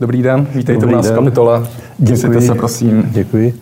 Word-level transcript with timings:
Dobrý 0.00 0.22
den, 0.22 0.46
vítejte 0.54 0.80
Dobrý 0.80 0.94
u 0.94 0.96
nás 0.96 1.06
den. 1.06 1.14
v 1.14 1.18
kapitole. 1.18 1.66
Děkuji. 1.98 2.40
se, 2.40 2.54
prosím. 2.54 3.02
Děkuji. 3.10 3.54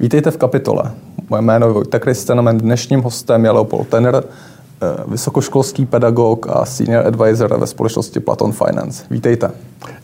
Vítejte 0.00 0.30
v 0.30 0.36
kapitole. 0.36 0.92
Moje 1.30 1.42
jméno 1.42 1.66
je 1.66 1.72
Vojta 1.72 1.98
Kristen 1.98 2.38
a 2.38 2.42
mým 2.42 2.60
dnešním 2.60 3.02
hostem 3.02 3.44
je 3.44 3.50
Leopold 3.50 3.88
Tenner, 3.88 4.24
eh, 4.24 4.86
vysokoškolský 5.06 5.86
pedagog 5.86 6.46
a 6.50 6.64
senior 6.64 7.06
advisor 7.06 7.60
ve 7.60 7.66
společnosti 7.66 8.20
Platon 8.20 8.52
Finance. 8.52 9.04
Vítejte. 9.10 9.50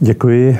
Děkuji. 0.00 0.58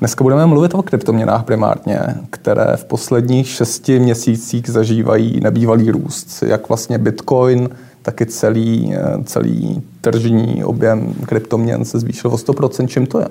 Dneska 0.00 0.24
budeme 0.24 0.46
mluvit 0.46 0.74
o 0.74 0.82
kryptoměnách 0.82 1.44
primárně, 1.44 2.00
které 2.30 2.76
v 2.76 2.84
posledních 2.84 3.48
šesti 3.48 3.98
měsících 3.98 4.70
zažívají 4.70 5.40
nebývalý 5.40 5.90
růst. 5.90 6.42
Jak 6.46 6.68
vlastně 6.68 6.98
Bitcoin, 6.98 7.68
tak 8.02 8.20
i 8.20 8.26
celý, 8.26 8.94
eh, 8.94 9.24
celý 9.24 9.82
tržní 10.00 10.64
objem 10.64 11.14
kryptoměn 11.26 11.84
se 11.84 11.98
zvýšil 11.98 12.30
o 12.30 12.38
100%. 12.38 12.86
Čím 12.86 13.06
to 13.06 13.20
je? 13.20 13.26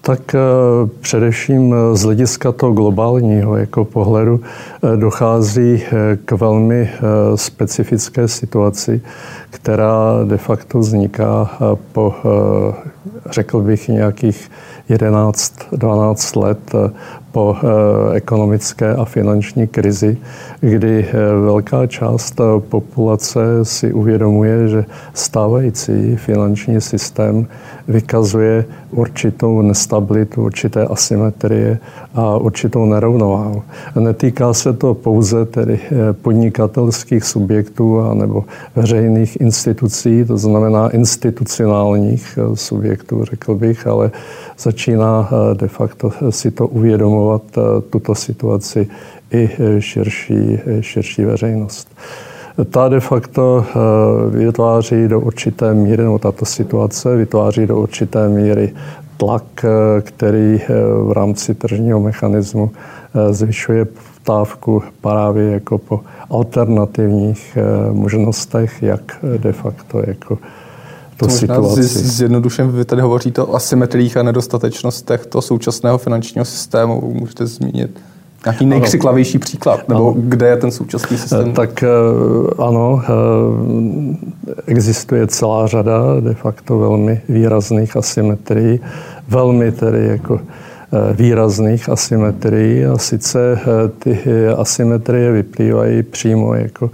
Tak 0.00 0.34
eh, 0.34 0.38
především 1.00 1.74
z 1.92 2.02
hlediska 2.02 2.52
toho 2.52 2.72
globálního 2.72 3.56
jako 3.56 3.84
pohledu 3.84 4.40
eh, 4.40 4.96
dochází 4.96 5.82
k 6.24 6.32
velmi 6.32 6.90
specifické 7.34 8.28
situaci, 8.28 9.02
která 9.50 10.24
de 10.24 10.36
facto 10.36 10.78
vzniká 10.78 11.50
po, 11.92 12.14
řekl 13.30 13.60
bych, 13.60 13.88
nějakých 13.88 14.50
11-12 14.90 16.40
let 16.40 16.58
eh, 16.74 16.90
po 17.32 17.56
eh, 17.56 18.16
ekonomické 18.16 18.94
a 18.94 19.04
finanční 19.04 19.66
krizi, 19.66 20.16
kdy 20.60 21.06
eh, 21.08 21.12
velká 21.44 21.86
část 21.86 22.40
populace 22.68 23.40
si 23.64 23.92
uvědomuje, 23.92 24.68
že 24.68 24.84
stávající 25.14 26.16
finanční 26.16 26.80
systém 26.80 27.46
vykazuje 27.88 28.64
určitou 28.90 29.62
nestabilitu, 29.62 30.42
určité 30.42 30.86
asymetrie 30.86 31.78
a 32.14 32.36
určitou 32.36 32.86
nerovnováhu. 32.86 33.62
Netýká 33.98 34.54
se 34.54 34.72
to 34.72 34.94
pouze 34.94 35.44
tedy 35.44 35.80
podnikatelských 36.22 37.24
subjektů 37.24 38.14
nebo 38.14 38.44
veřejných 38.76 39.40
institucí, 39.40 40.24
to 40.24 40.38
znamená 40.38 40.88
institucionálních 40.88 42.38
subjektů, 42.54 43.24
řekl 43.24 43.54
bych, 43.54 43.86
ale 43.86 44.10
začíná 44.58 45.28
eh, 45.32 45.54
de 45.54 45.68
facto 45.68 46.12
si 46.30 46.50
to 46.50 46.66
uvědomovat, 46.66 47.42
eh, 47.58 47.60
tuto 47.90 48.14
situaci 48.14 48.88
i 49.30 49.50
eh, 49.58 49.80
širší, 49.80 50.58
širší 50.80 51.24
veřejnost. 51.24 51.88
Ta 52.70 52.88
de 52.88 53.00
facto 53.00 53.64
vytváří 54.30 55.08
do 55.08 55.20
určité 55.20 55.74
míry, 55.74 56.02
nebo 56.02 56.18
tato 56.18 56.44
situace 56.44 57.16
vytváří 57.16 57.66
do 57.66 57.80
určité 57.80 58.28
míry 58.28 58.72
tlak, 59.16 59.64
který 60.00 60.60
v 61.02 61.12
rámci 61.12 61.54
tržního 61.54 62.00
mechanismu 62.00 62.70
zvyšuje 63.30 63.84
poptávku 63.84 64.82
právě 65.00 65.52
jako 65.52 65.78
po 65.78 66.00
alternativních 66.30 67.58
možnostech, 67.92 68.82
jak 68.82 69.24
de 69.36 69.52
facto 69.52 70.02
jako 70.06 70.38
tu 71.16 71.26
to 71.26 71.30
situaci. 71.30 71.82
Zjednodušen, 71.82 72.70
vy 72.70 72.84
tady 72.84 73.02
hovoříte 73.02 73.42
o 73.42 73.54
asymetriích 73.54 74.16
a 74.16 74.22
nedostatečnostech 74.22 75.26
toho 75.26 75.42
současného 75.42 75.98
finančního 75.98 76.44
systému. 76.44 77.14
Můžete 77.14 77.46
zmínit 77.46 78.00
nějaký 78.44 78.66
nejkřiklavější 78.66 79.38
příklad, 79.38 79.88
nebo 79.88 80.12
ano. 80.12 80.14
kde 80.18 80.48
je 80.48 80.56
ten 80.56 80.70
současný 80.70 81.16
eh, 81.16 81.18
systém? 81.18 81.52
Tak 81.52 81.82
eh, 81.82 81.88
ano, 82.58 83.02
eh, 83.02 84.56
existuje 84.66 85.26
celá 85.26 85.66
řada 85.66 86.20
de 86.20 86.34
facto 86.34 86.78
velmi 86.78 87.20
výrazných 87.28 87.96
asymetrií, 87.96 88.80
velmi 89.28 89.72
tedy 89.72 90.06
jako 90.06 90.40
výrazných 91.12 91.88
asymetrií 91.88 92.84
a 92.84 92.98
sice 92.98 93.60
ty 93.98 94.18
asymetrie 94.56 95.32
vyplývají 95.32 96.02
přímo 96.02 96.54
jako 96.54 96.90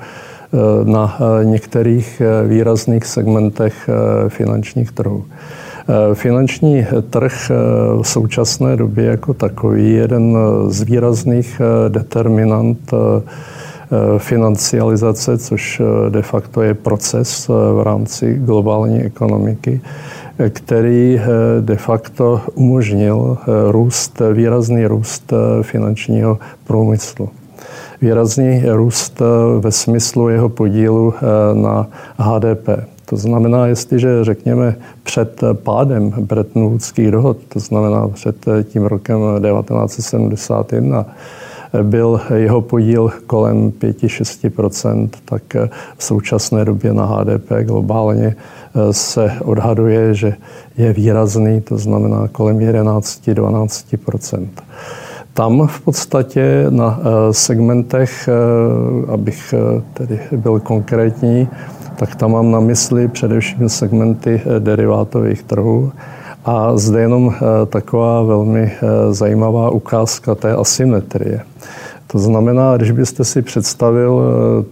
na 0.84 1.18
některých 1.42 2.22
výrazných 2.48 3.06
segmentech 3.06 3.90
finančních 4.28 4.92
trhů. 4.92 5.24
Finanční 6.14 6.86
trh 7.10 7.50
v 8.02 8.08
současné 8.08 8.76
době 8.76 9.04
jako 9.04 9.34
takový 9.34 9.90
je 9.92 9.98
jeden 9.98 10.38
z 10.68 10.82
výrazných 10.82 11.60
determinant 11.88 12.94
financializace, 14.18 15.38
což 15.38 15.82
de 16.08 16.22
facto 16.22 16.62
je 16.62 16.74
proces 16.74 17.48
v 17.48 17.82
rámci 17.82 18.34
globální 18.34 19.02
ekonomiky, 19.02 19.80
který 20.48 21.20
de 21.60 21.76
facto 21.76 22.40
umožnil 22.54 23.38
růst, 23.70 24.22
výrazný 24.32 24.86
růst 24.86 25.32
finančního 25.62 26.38
průmyslu 26.66 27.28
výrazný 28.04 28.62
růst 28.66 29.22
eh, 29.22 29.60
ve 29.60 29.72
smyslu 29.72 30.28
jeho 30.28 30.48
podílu 30.48 31.14
eh, 31.16 31.54
na 31.54 31.86
HDP. 32.18 32.93
To 33.14 33.18
znamená, 33.18 33.66
jestliže 33.66 34.24
řekněme 34.24 34.76
před 35.02 35.40
pádem 35.52 36.10
Bretton 36.10 36.78
dohod, 37.10 37.36
to 37.48 37.60
znamená 37.60 38.08
před 38.08 38.36
tím 38.64 38.84
rokem 38.84 39.20
1971, 39.20 41.06
byl 41.82 42.20
jeho 42.34 42.60
podíl 42.60 43.10
kolem 43.26 43.70
5-6% 43.70 45.08
tak 45.24 45.42
v 45.96 46.04
současné 46.04 46.64
době 46.64 46.92
na 46.92 47.04
HDP 47.06 47.48
globálně 47.62 48.36
eh, 48.36 48.92
se 48.92 49.32
odhaduje, 49.44 50.14
že 50.14 50.34
je 50.76 50.92
výrazný, 50.92 51.60
to 51.60 51.78
znamená 51.78 52.28
kolem 52.28 52.58
11-12% 52.58 54.46
tam 55.34 55.66
v 55.66 55.80
podstatě 55.80 56.66
na 56.70 57.00
eh, 57.00 57.32
segmentech, 57.32 58.28
eh, 58.28 59.12
abych 59.12 59.54
eh, 59.54 59.82
tedy 59.92 60.20
byl 60.36 60.60
konkrétní, 60.60 61.48
tak 61.96 62.14
tam 62.14 62.32
mám 62.32 62.50
na 62.50 62.60
mysli 62.60 63.08
především 63.08 63.68
segmenty 63.68 64.42
derivátových 64.58 65.42
trhů. 65.42 65.92
A 66.44 66.76
zde 66.76 67.00
jenom 67.00 67.34
taková 67.66 68.22
velmi 68.22 68.72
zajímavá 69.10 69.70
ukázka 69.70 70.34
té 70.34 70.52
asymetrie. 70.52 71.40
To 72.06 72.18
znamená, 72.18 72.76
když 72.76 72.90
byste 72.90 73.24
si 73.24 73.42
představil 73.42 74.22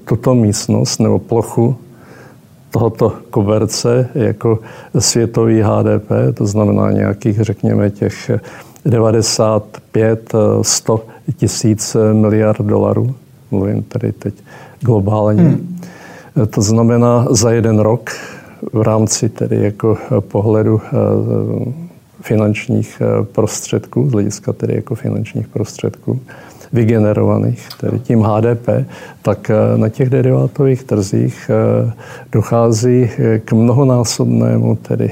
tuto 0.05 0.35
místnost 0.35 0.99
nebo 0.99 1.19
plochu 1.19 1.77
tohoto 2.71 3.13
koberce 3.31 4.09
jako 4.15 4.59
světový 4.99 5.63
HDP, 5.63 6.09
to 6.35 6.47
znamená 6.47 6.91
nějakých, 6.91 7.41
řekněme, 7.41 7.91
těch 7.91 8.31
95, 8.85 10.33
100 10.63 11.05
tisíc 11.37 11.97
miliard 12.13 12.61
dolarů. 12.61 13.15
Mluvím 13.51 13.83
tady 13.83 14.13
teď 14.13 14.35
globálně. 14.81 15.43
Hmm. 15.43 15.79
To 16.51 16.63
znamená 16.63 17.27
za 17.31 17.51
jeden 17.51 17.79
rok 17.79 18.11
v 18.73 18.83
rámci 18.83 19.29
tedy 19.29 19.57
jako 19.57 19.99
pohledu 20.21 20.81
eh, 20.85 20.89
finančních 22.23 23.01
eh, 23.01 23.25
prostředků, 23.25 24.09
z 24.09 24.13
hlediska 24.13 24.53
tedy 24.53 24.75
jako 24.75 24.95
finančních 24.95 25.49
prostředků, 25.49 26.21
vygenerovaných, 26.73 27.69
tedy 27.81 27.99
tím 27.99 28.23
HDP, 28.23 28.69
tak 29.23 29.51
eh, 29.51 29.79
na 29.79 29.89
těch 29.89 30.11
derivátových 30.11 30.83
trzích 30.83 31.51
eh, 31.51 31.55
dochází 32.33 33.11
eh, 33.19 33.39
k 33.39 33.53
mnohonásobnému 33.53 34.77
tedy 34.77 35.11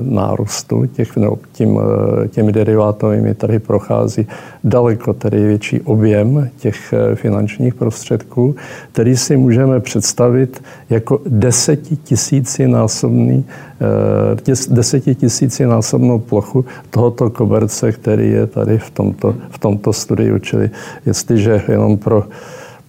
nárůstu 0.00 0.86
těch, 0.86 1.16
no, 1.16 1.36
tím, 1.52 1.80
těmi 2.28 2.52
derivátovými 2.52 3.34
trhy 3.34 3.58
prochází 3.58 4.26
daleko 4.64 5.12
tedy 5.12 5.46
větší 5.46 5.80
objem 5.80 6.50
těch 6.56 6.94
finančních 7.14 7.74
prostředků, 7.74 8.56
který 8.92 9.16
si 9.16 9.36
můžeme 9.36 9.80
představit 9.80 10.62
jako 10.90 11.20
desetitisícinásobný 11.26 13.44
desetitisícinásobnou 14.68 16.18
plochu 16.18 16.64
tohoto 16.90 17.30
koberce, 17.30 17.92
který 17.92 18.30
je 18.30 18.46
tady 18.46 18.78
v 18.78 18.90
tomto, 18.90 19.34
v 19.50 19.58
tomto 19.58 19.92
studiu. 19.92 20.38
Čili 20.38 20.70
jestliže 21.06 21.62
jenom 21.68 21.96
pro 21.96 22.24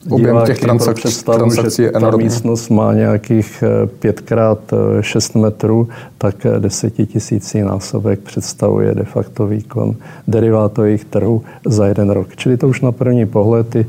objem 0.09 0.37
těch 0.45 0.59
transakcí, 0.59 1.01
představu, 1.01 1.37
transakcí 1.37 1.81
je 1.81 1.91
enormní. 1.91 2.19
Ta 2.19 2.23
místnost 2.23 2.69
má 2.69 2.93
nějakých 2.93 3.63
5x6 3.99 5.31
eh, 5.35 5.39
metrů, 5.39 5.87
tak 6.17 6.45
eh, 6.45 6.59
desetitisící 6.59 7.61
násobek 7.61 8.19
představuje 8.19 8.95
de 8.95 9.03
facto 9.03 9.47
výkon 9.47 9.95
derivátových 10.27 11.05
trhů 11.05 11.43
za 11.65 11.87
jeden 11.87 12.09
rok. 12.09 12.35
Čili 12.35 12.57
to 12.57 12.67
už 12.67 12.81
na 12.81 12.91
první 12.91 13.25
pohled 13.25 13.75
i 13.75 13.85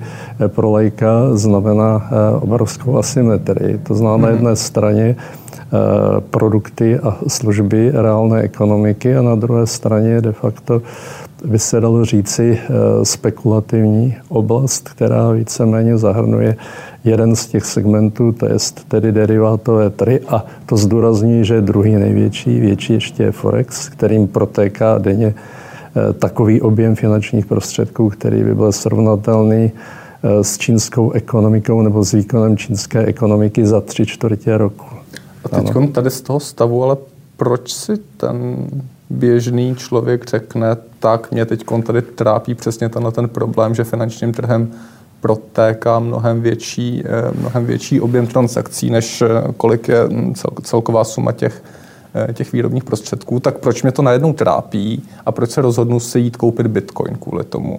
pro 0.47 0.71
lajka 0.71 1.37
znamená 1.37 2.11
obrovskou 2.41 2.99
asymetrii. 2.99 3.79
To 3.79 3.95
znamená 3.95 4.19
na 4.19 4.29
mhm. 4.29 4.37
jedné 4.37 4.56
straně 4.56 5.17
produkty 6.31 6.99
a 6.99 7.19
služby 7.29 7.91
reálné 7.94 8.41
ekonomiky 8.41 9.17
a 9.17 9.23
na 9.23 9.35
druhé 9.35 9.67
straně 9.67 10.20
de 10.20 10.32
facto 10.32 10.82
by 11.44 11.59
se 11.59 11.81
dalo 11.81 12.05
říci 12.05 12.59
spekulativní 13.03 14.17
oblast, 14.29 14.88
která 14.88 15.31
víceméně 15.31 15.99
zahrnuje 15.99 16.56
jeden 17.05 17.37
z 17.37 17.47
těch 17.47 17.65
segmentů, 17.65 18.32
to 18.32 18.47
je 18.47 18.56
tedy 18.88 19.12
derivátové 19.12 19.91
trhy 19.91 20.20
a 20.29 20.44
to 20.67 20.76
zdůrazní, 20.76 21.44
že 21.44 21.61
druhý 21.61 21.94
největší, 21.94 22.61
větší 22.61 22.93
ještě 22.93 23.23
je 23.23 23.32
Forex, 23.32 23.88
kterým 23.88 24.29
protéká 24.29 24.99
denně 24.99 25.35
eh, 25.35 26.12
takový 26.12 26.61
objem 26.61 26.94
finančních 26.94 27.47
prostředků, 27.47 28.09
který 28.09 28.44
by 28.44 28.55
byl 28.55 28.73
srovnatelný 28.73 29.73
eh, 29.73 30.44
s 30.44 30.59
čínskou 30.59 31.11
ekonomikou 31.11 31.82
nebo 31.82 32.05
s 32.05 32.12
výkonem 32.12 32.56
čínské 32.56 33.05
ekonomiky 33.05 33.67
za 33.67 33.81
tři 33.81 34.06
čtvrtě 34.06 34.59
roku. 34.59 34.85
A 35.44 35.49
teď 35.49 35.93
tady 35.93 36.11
z 36.11 36.20
toho 36.20 36.40
stavu, 36.40 36.85
ale 36.85 36.96
proč 37.37 37.73
si 37.73 37.96
ten 38.17 38.67
běžný 39.11 39.75
člověk 39.76 40.26
řekne, 40.31 40.76
tak 41.00 41.32
mě 41.32 41.46
teď 41.46 41.64
tady 41.87 42.02
trápí 42.02 42.55
přesně 42.55 42.88
tenhle 42.88 43.12
ten 43.12 43.29
problém, 43.29 43.75
že 43.75 43.85
finančním 43.85 44.32
trhem 44.32 44.73
protéká 45.20 45.99
mnohem 45.99 46.40
větší, 46.40 47.02
eh, 47.05 47.40
mnohem 47.40 47.67
větší 47.67 48.00
objem 48.00 48.26
transakcí, 48.26 48.90
než 48.90 49.23
eh, 49.23 49.29
kolik 49.56 49.88
je 49.88 50.05
hm, 50.05 50.35
celková 50.62 51.05
suma 51.05 51.32
těch, 51.32 51.62
eh, 52.14 52.32
těch 52.32 52.52
výrobních 52.52 52.85
prostředků, 52.85 53.40
tak 53.40 53.58
proč 53.58 53.82
mě 53.82 53.93
to 53.93 54.02
najednou 54.02 54.32
trápí 54.32 55.02
a 55.26 55.32
proč 55.32 55.50
se 55.50 55.61
rozhodnu 55.61 56.00
si 56.00 56.20
jít 56.20 56.37
koupit 56.37 56.67
bitcoin 56.67 57.17
kvůli 57.20 57.44
tomu? 57.44 57.79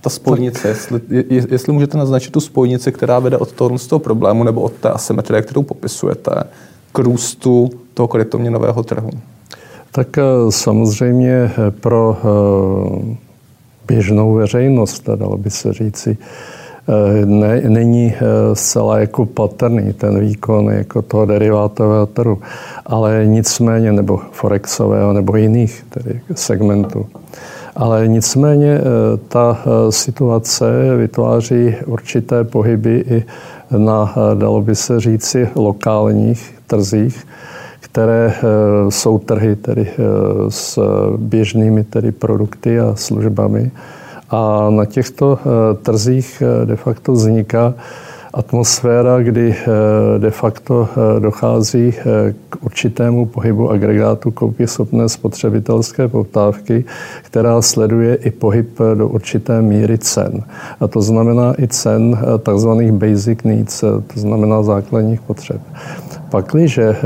Ta 0.00 0.10
spojnice, 0.10 0.68
jestli, 0.68 1.00
jestli 1.28 1.72
můžete 1.72 1.98
naznačit 1.98 2.30
tu 2.30 2.40
spojnici, 2.40 2.92
která 2.92 3.18
vede 3.18 3.38
od 3.38 3.52
toho, 3.52 3.78
z 3.78 3.86
toho 3.86 3.98
problému 3.98 4.44
nebo 4.44 4.60
od 4.60 4.72
té 4.72 4.90
asymetrie, 4.90 5.42
kterou 5.42 5.62
popisujete, 5.62 6.30
k 6.92 6.98
růstu 6.98 7.70
toho 7.94 8.08
kryptoměnového 8.08 8.82
trhu? 8.82 9.10
Tak 9.92 10.18
samozřejmě 10.50 11.50
pro 11.80 12.16
běžnou 13.86 14.34
veřejnost, 14.34 15.08
dalo 15.16 15.36
by 15.36 15.50
se 15.50 15.72
říci, 15.72 16.18
Eh, 16.90 17.26
ne, 17.26 17.60
není 17.68 18.14
eh, 18.14 18.20
zcela 18.54 18.98
jako 18.98 19.26
patrný 19.26 19.92
ten 19.92 20.20
výkon 20.20 20.70
jako 20.70 21.02
toho 21.02 21.26
derivátového 21.26 22.06
trhu, 22.06 22.38
ale 22.86 23.22
nicméně, 23.26 23.92
nebo 23.92 24.20
forexového, 24.32 25.12
nebo 25.12 25.36
jiných 25.36 25.86
tedy 25.90 26.20
segmentů. 26.34 27.06
Ale 27.76 28.08
nicméně 28.08 28.78
eh, 28.78 28.82
ta 29.28 29.58
situace 29.90 30.96
vytváří 30.96 31.74
určité 31.86 32.44
pohyby 32.44 33.04
i 33.08 33.24
na, 33.76 34.14
dalo 34.34 34.62
by 34.62 34.74
se 34.74 35.00
říci, 35.00 35.48
lokálních 35.54 36.59
trzích, 36.70 37.26
které 37.80 38.34
jsou 38.88 39.18
trhy 39.18 39.56
tedy 39.56 39.90
s 40.48 40.78
běžnými 41.16 41.84
tedy 41.84 42.12
produkty 42.12 42.80
a 42.80 42.94
službami 42.94 43.70
a 44.30 44.70
na 44.70 44.84
těchto 44.84 45.38
eh, 45.40 45.74
trzích 45.82 46.42
eh, 46.42 46.66
de 46.66 46.76
facto 46.76 47.12
vzniká 47.12 47.74
atmosféra, 48.34 49.18
kdy 49.22 49.54
eh, 49.54 50.18
de 50.18 50.30
facto 50.30 50.88
dochází 51.18 51.92
k 52.50 52.56
určitému 52.62 53.26
pohybu 53.26 53.70
agregátu 53.70 54.34
schopné 54.66 55.08
spotřebitelské 55.08 56.08
poptávky, 56.08 56.84
která 57.22 57.62
sleduje 57.62 58.14
i 58.14 58.30
pohyb 58.30 58.78
do 58.94 59.08
určité 59.08 59.62
míry 59.62 59.98
cen. 59.98 60.42
A 60.80 60.86
to 60.86 61.02
znamená 61.02 61.54
i 61.58 61.66
cen 61.68 62.18
takzvaných 62.42 62.92
basic 62.92 63.42
needs, 63.44 63.80
to 63.80 64.20
znamená 64.20 64.62
základních 64.62 65.20
potřeb. 65.20 65.60
Pakliže 66.30 66.96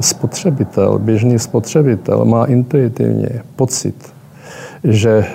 spotřebitel, 0.00 0.98
běžný 0.98 1.38
spotřebitel 1.38 2.24
má 2.24 2.44
intuitivně 2.44 3.28
pocit, 3.56 4.12
že 4.84 5.10
eh, 5.10 5.34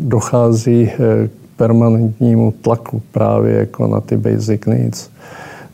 dochází 0.00 0.90
eh, 0.92 1.28
k 1.28 1.30
permanentnímu 1.56 2.54
tlaku 2.62 3.02
právě 3.12 3.54
jako 3.58 3.86
na 3.86 4.00
ty 4.00 4.16
basic 4.16 4.66
needs, 4.66 5.08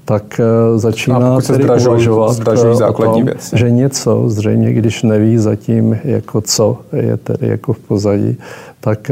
tak 0.05 0.41
eh, 0.41 0.79
začíná 0.79 1.19
no, 1.19 1.41
tedy 1.41 1.63
zdražují, 1.63 1.89
uvažovat 1.89 2.33
zdražují 2.33 2.77
základní 2.77 3.21
tom, 3.21 3.25
věci. 3.25 3.59
že 3.59 3.71
něco, 3.71 4.29
zřejmě 4.29 4.73
když 4.73 5.03
neví 5.03 5.39
zatím, 5.39 5.99
jako 6.05 6.41
co 6.41 6.79
je 6.93 7.17
tedy 7.17 7.49
jako 7.49 7.73
v 7.73 7.79
pozadí, 7.79 8.39
tak 8.81 9.11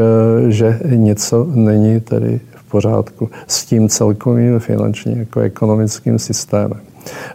že 0.48 0.80
něco 0.84 1.46
není 1.54 2.00
tedy 2.00 2.40
v 2.54 2.70
pořádku 2.70 3.30
s 3.46 3.64
tím 3.64 3.88
celkovým 3.88 4.58
finančním 4.58 5.18
jako 5.18 5.40
ekonomickým 5.40 6.18
systémem. 6.18 6.80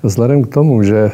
Vzhledem 0.04 0.44
k 0.44 0.54
tomu, 0.54 0.84
že 0.84 1.12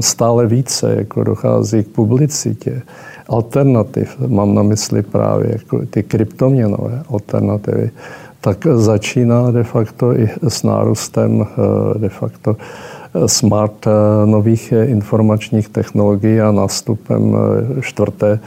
stále 0.00 0.46
více 0.46 0.94
jako 0.94 1.24
dochází 1.24 1.84
k 1.84 1.88
publicitě, 1.88 2.82
alternativ, 3.28 4.16
mám 4.26 4.54
na 4.54 4.62
mysli 4.62 5.02
právě 5.02 5.52
jako 5.52 5.86
ty 5.90 6.02
kryptoměnové 6.02 7.02
alternativy, 7.08 7.90
tak 8.40 8.66
začíná 8.74 9.50
de 9.50 9.64
facto 9.64 10.12
i 10.12 10.28
s 10.48 10.62
nárůstem 10.62 11.46
eh, 11.46 11.98
de 11.98 12.08
facto 12.08 12.56
eh, 12.56 13.28
smart 13.28 13.86
eh, 13.86 13.90
nových 14.26 14.72
informačních 14.72 15.68
technologií 15.68 16.40
a 16.40 16.52
nástupem 16.52 17.36
čtvrté 17.80 18.40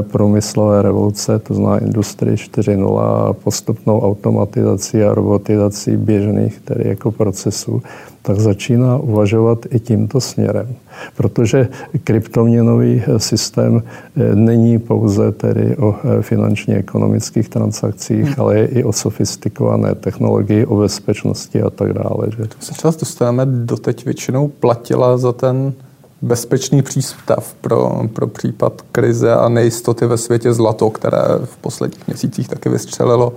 průmyslové 0.00 0.82
revoluce, 0.82 1.38
to 1.38 1.54
znamená 1.54 1.78
Industrie 1.78 2.36
4.0 2.36 2.98
a 3.00 3.32
postupnou 3.32 4.00
automatizací 4.00 5.02
a 5.02 5.14
robotizací 5.14 5.96
běžných 5.96 6.60
tedy 6.60 6.88
jako 6.88 7.10
procesů, 7.10 7.82
tak 8.22 8.40
začíná 8.40 8.96
uvažovat 8.96 9.58
i 9.70 9.80
tímto 9.80 10.20
směrem. 10.20 10.74
Protože 11.16 11.68
kryptoměnový 12.04 13.02
systém 13.16 13.82
eh, 13.82 14.34
není 14.34 14.78
pouze 14.78 15.32
tedy 15.32 15.76
o 15.76 15.94
eh, 15.94 16.22
finančně 16.22 16.76
ekonomických 16.76 17.48
transakcích, 17.48 18.24
hmm. 18.24 18.34
ale 18.38 18.58
je 18.58 18.66
i 18.66 18.84
o 18.84 18.92
sofistikované 18.92 19.94
technologii, 19.94 20.66
o 20.66 20.76
bezpečnosti 20.76 21.62
a 21.62 21.70
tak 21.70 21.92
dále. 21.92 22.26
Že? 22.36 22.46
To 22.46 22.56
se 22.60 22.74
čas 22.74 22.96
dostaneme, 22.96 23.46
doteď 23.46 24.04
většinou 24.04 24.48
platila 24.48 25.18
za 25.18 25.32
ten 25.32 25.72
bezpečný 26.22 26.82
přístav 26.82 27.54
pro, 27.60 28.02
pro 28.12 28.26
případ 28.26 28.82
krize 28.92 29.34
a 29.34 29.48
nejistoty 29.48 30.06
ve 30.06 30.16
světě 30.16 30.52
zlato, 30.52 30.90
které 30.90 31.22
v 31.44 31.56
posledních 31.56 32.06
měsících 32.06 32.48
taky 32.48 32.68
vystřelilo 32.68 33.32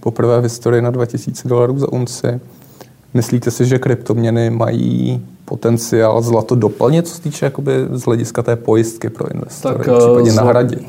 poprvé 0.00 0.40
v 0.40 0.42
historii 0.42 0.82
na 0.82 0.90
2000 0.90 1.48
dolarů 1.48 1.78
za 1.78 1.92
unci. 1.92 2.40
Myslíte 3.14 3.50
si, 3.50 3.66
že 3.66 3.78
kryptoměny 3.78 4.50
mají 4.50 5.26
potenciál 5.44 6.22
zlato 6.22 6.54
doplnit, 6.54 7.08
co 7.08 7.14
se 7.14 7.22
týče 7.22 7.46
jakoby 7.46 7.72
z 7.90 8.02
hlediska 8.02 8.42
té 8.42 8.56
pojistky 8.56 9.10
pro 9.10 9.30
investory, 9.34 9.84
tak, 9.84 9.98
případně 9.98 10.30
zla... 10.30 10.44
nahradit? 10.44 10.86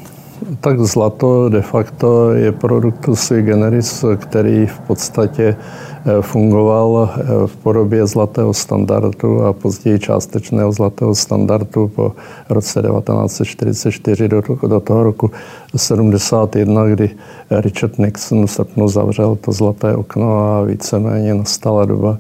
Tak 0.62 0.80
zlato 0.80 1.50
de 1.50 1.62
facto 1.62 2.32
je 2.32 2.52
produkt 2.52 3.10
sui 3.14 3.42
generis, 3.42 4.06
který 4.18 4.68
v 4.68 4.80
podstatě 4.80 5.56
Eh, 5.97 5.97
fungoval 6.22 7.10
eh, 7.10 7.48
v 7.48 7.56
podobě 7.56 8.08
zlatého 8.08 8.54
standardu 8.54 9.46
a 9.46 9.54
později 9.54 10.00
částečného 10.00 10.72
zlatého 10.72 11.16
standardu 11.16 11.88
po 11.88 12.14
roce 12.50 12.82
1944 12.82 14.28
do, 14.28 14.42
do 14.68 14.80
toho 14.80 15.04
roku 15.04 15.32
71, 15.76 16.88
kdy 16.88 17.10
Richard 17.52 18.00
Nixon 18.00 18.48
v 18.48 18.52
srpnu 18.52 18.88
zavřel 18.88 19.36
to 19.36 19.52
zlaté 19.52 19.96
okno 19.96 20.38
a 20.38 20.64
víceméně 20.64 21.34
nastala 21.34 21.86
doba, 21.86 22.18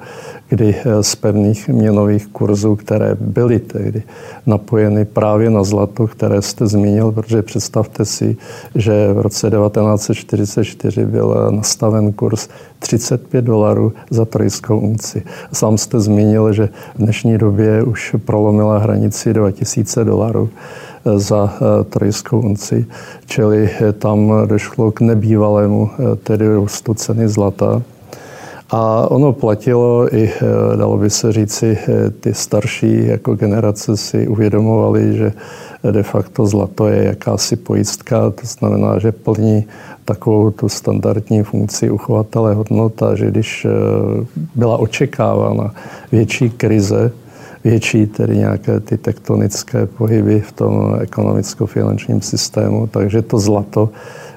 kdy 0.50 0.76
eh, 0.76 1.04
z 1.04 1.16
pevných 1.16 1.68
měnových 1.70 2.28
kurzů, 2.28 2.76
které 2.76 3.16
byly 3.20 3.60
tehdy 3.60 4.04
napojeny 4.46 5.06
právě 5.06 5.50
na 5.50 5.64
zlato, 5.64 6.08
které 6.08 6.42
jste 6.42 6.68
zmínil, 6.68 7.12
protože 7.12 7.42
představte 7.42 8.06
si, 8.06 8.38
že 8.76 9.14
v 9.14 9.22
roce 9.22 9.50
1944 9.50 11.06
byl 11.06 11.48
nastaven 11.52 12.14
kurz 12.14 12.50
35 12.80 13.42
dolarů 13.42 13.94
za 14.10 14.26
trojskou 14.26 14.80
unci. 14.80 15.24
Sám 15.54 15.78
jste 15.78 16.00
zmínil, 16.00 16.54
že 16.54 16.70
v 16.96 16.98
dnešní 16.98 17.38
době 17.38 17.84
už 17.84 18.16
prolomila 18.26 18.78
hranici 18.78 19.34
2000 19.34 20.06
dolarů 20.06 20.50
eh, 20.50 21.20
za 21.20 21.54
eh, 21.54 21.84
trojskou 21.84 22.40
unci, 22.40 22.86
čili 23.26 23.70
eh, 23.82 23.94
tam 23.94 24.34
došlo 24.46 24.92
k 24.92 25.02
nebývalému 25.02 25.90
tedy 26.24 26.56
růstu 26.56 26.94
ceny 26.94 27.28
zlata. 27.28 27.82
A 28.70 29.12
ono 29.12 29.34
platilo 29.34 30.16
i, 30.16 30.32
dalo 30.76 30.98
by 30.98 31.10
se 31.10 31.32
říci, 31.32 31.78
ty 32.20 32.34
starší 32.34 33.08
jako 33.08 33.36
generace 33.36 33.98
si 33.98 34.28
uvědomovali, 34.28 35.18
že 35.18 35.34
de 35.92 36.04
facto 36.04 36.46
zlato 36.46 36.88
je 36.88 37.04
jakási 37.04 37.56
pojistka, 37.56 38.30
to 38.30 38.42
znamená, 38.44 39.00
že 39.00 39.12
plní 39.12 39.66
takovou 40.06 40.52
tu 40.52 40.70
standardní 40.70 41.44
funkci 41.44 41.90
uchovatele 41.90 42.54
hodnot 42.54 43.04
a 43.04 43.16
že 43.16 43.32
když 43.32 43.66
eh, 43.66 43.70
byla 44.56 44.78
očekávána 44.78 45.74
větší 46.12 46.50
krize, 46.50 47.12
větší 47.64 48.06
tedy 48.08 48.38
nějaké 48.38 48.80
ty 48.80 48.98
tektonické 48.98 49.86
pohyby 49.86 50.40
v 50.42 50.52
tom 50.52 50.96
ekonomicko-finančním 51.02 52.22
systému, 52.22 52.88
takže 52.88 53.22
to 53.22 53.40
zlato 53.40 53.90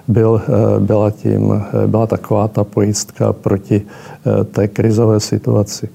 byl, 0.08 0.42
eh, 0.42 0.80
byla, 0.80 1.10
tím, 1.10 1.52
eh, 1.52 1.86
byla 1.86 2.06
taková 2.06 2.48
ta 2.48 2.64
pojistka 2.64 3.32
proti 3.32 3.82
té 4.52 4.68
krizové 4.68 5.20
situaci. 5.20 5.88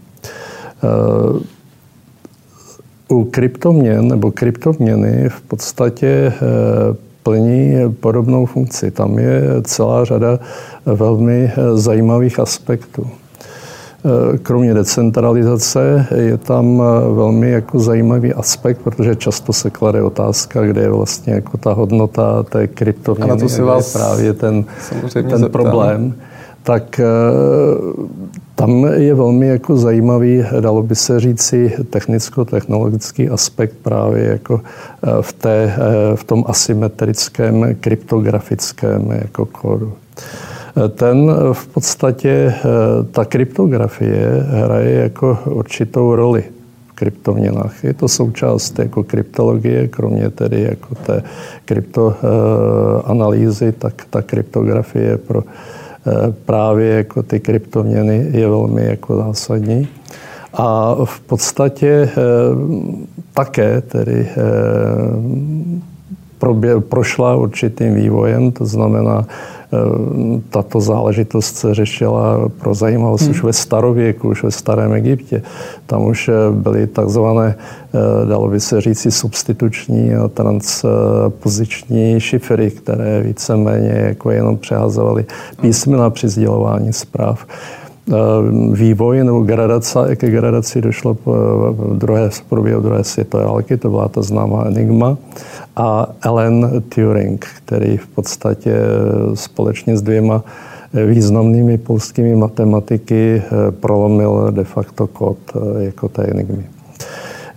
U 3.10 3.24
kryptoměn 3.24 4.08
nebo 4.08 4.32
kryptoměny 4.32 5.30
v 5.30 5.42
podstatě 5.42 6.34
plní 7.24 7.74
podobnou 8.00 8.46
funkci. 8.46 8.92
Tam 8.92 9.20
je 9.20 9.42
celá 9.64 10.06
řada 10.06 10.40
velmi 10.86 11.52
zajímavých 11.74 12.40
aspektů. 12.40 13.08
Kromě 14.44 14.74
decentralizace 14.74 16.08
je 16.16 16.38
tam 16.38 16.84
velmi 17.16 17.52
jako 17.52 17.80
zajímavý 17.80 18.34
aspekt, 18.34 18.82
protože 18.84 19.16
často 19.16 19.54
se 19.54 19.70
klade 19.70 20.04
otázka, 20.04 20.66
kde 20.66 20.82
je 20.82 20.90
vlastně 20.90 21.34
jako 21.34 21.58
ta 21.58 21.74
hodnota 21.74 22.44
té 22.44 22.68
kryptoměny, 22.68 23.40
to 23.40 23.50
si 23.50 23.62
vás 23.62 23.96
je 23.96 24.00
právě 24.00 24.34
ten, 24.34 24.66
ten 25.30 25.50
problém. 25.52 26.14
Tak 26.66 27.00
eh, 27.00 27.06
tam 28.56 28.86
je 28.94 29.14
velmi 29.14 29.48
jako 29.48 29.78
zajímavý, 29.78 30.46
dalo 30.60 30.84
by 30.84 30.96
se 30.96 31.20
říci, 31.20 31.74
technicko-technologický 31.90 33.30
aspekt 33.30 33.76
právě 33.82 34.24
jako 34.24 34.62
eh, 35.04 35.10
v, 35.22 35.34
té, 35.34 35.76
eh, 35.78 36.16
v 36.16 36.24
tom 36.24 36.44
asymetrickém 36.48 37.76
kryptografickém 37.80 39.12
jako 39.12 39.46
kódu. 39.46 39.94
Ten 40.76 41.32
v 41.54 41.68
podstatě, 41.68 42.30
eh, 42.30 42.54
ta 43.12 43.26
kryptografie 43.26 44.46
hraje 44.50 44.94
jako 44.94 45.40
určitou 45.46 46.16
roli 46.16 46.44
v 46.88 46.94
kryptoměnách. 46.94 47.84
Je 47.84 47.94
to 47.94 48.08
součást 48.08 48.80
jako 48.80 49.04
kryptologie, 49.04 49.88
kromě 49.88 50.30
tedy 50.30 50.62
jako 50.62 50.96
té 50.96 51.24
kryptoanalýzy, 51.66 53.72
tak 53.72 53.94
ta 54.10 54.22
kryptografie 54.22 55.18
pro 55.18 55.44
eh, 55.44 55.48
právě 56.46 56.90
jako 56.90 57.24
ty 57.24 57.40
kryptoměny 57.40 58.28
je 58.32 58.50
velmi 58.50 58.86
jako 58.86 59.16
zásadní. 59.16 59.88
A 60.54 60.96
v 61.04 61.20
podstatě 61.20 61.88
eh, 61.88 62.12
také 63.34 63.82
tedy 63.82 64.30
prošla 66.90 67.36
určitým 67.36 67.96
vývojem, 67.96 68.52
to 68.52 68.66
znamená, 68.66 69.26
Eh, 69.26 69.55
tato 70.50 70.82
záležitost 70.82 71.56
se 71.56 71.74
řešila 71.74 72.50
pro 72.60 72.74
zajímavost 72.74 73.22
hmm. 73.22 73.32
už 73.32 73.44
ve 73.44 73.54
starověku, 73.54 74.30
už 74.30 74.44
ve 74.44 74.52
starém 74.52 74.94
Egyptě. 74.94 75.42
Tam 75.86 76.06
už 76.06 76.30
eh, 76.30 76.34
byly 76.52 76.88
takzvané, 76.88 77.56
eh, 77.56 78.26
dalo 78.26 78.48
by 78.48 78.60
se 78.60 78.82
říci, 78.82 79.12
substituční 79.12 80.16
a 80.16 80.28
transpoziční 80.28 82.20
šifry, 82.20 82.72
které 82.72 83.22
víceméně 83.22 83.92
jako 84.08 84.32
jenom 84.32 84.58
přehazovaly 84.58 85.26
písmena 85.62 86.10
při 86.10 86.30
sdělování 86.30 86.94
zpráv 86.94 87.46
vývoj 88.72 89.24
nebo 89.24 89.40
gradace, 89.40 90.16
ke 90.16 90.30
gradaci 90.30 90.82
došlo 90.82 91.18
v 91.26 91.98
druhé, 91.98 92.30
v 92.30 92.42
průběhu 92.42 92.82
druhé 92.82 93.04
světové 93.04 93.46
války, 93.46 93.78
to 93.78 93.90
byla 93.90 94.08
ta 94.08 94.22
známá 94.22 94.64
Enigma 94.68 95.18
a 95.76 96.08
Alan 96.22 96.82
Turing, 96.90 97.46
který 97.58 97.98
v 97.98 98.08
podstatě 98.08 98.76
společně 99.34 99.98
s 99.98 100.02
dvěma 100.02 100.44
významnými 101.06 101.78
polskými 101.78 102.36
matematiky 102.36 103.42
eh, 103.46 103.72
prolomil 103.72 104.52
de 104.52 104.64
facto 104.64 105.08
kód 105.08 105.38
eh, 105.56 105.84
jako 105.84 106.10
té 106.10 106.24
enigmy. 106.24 106.66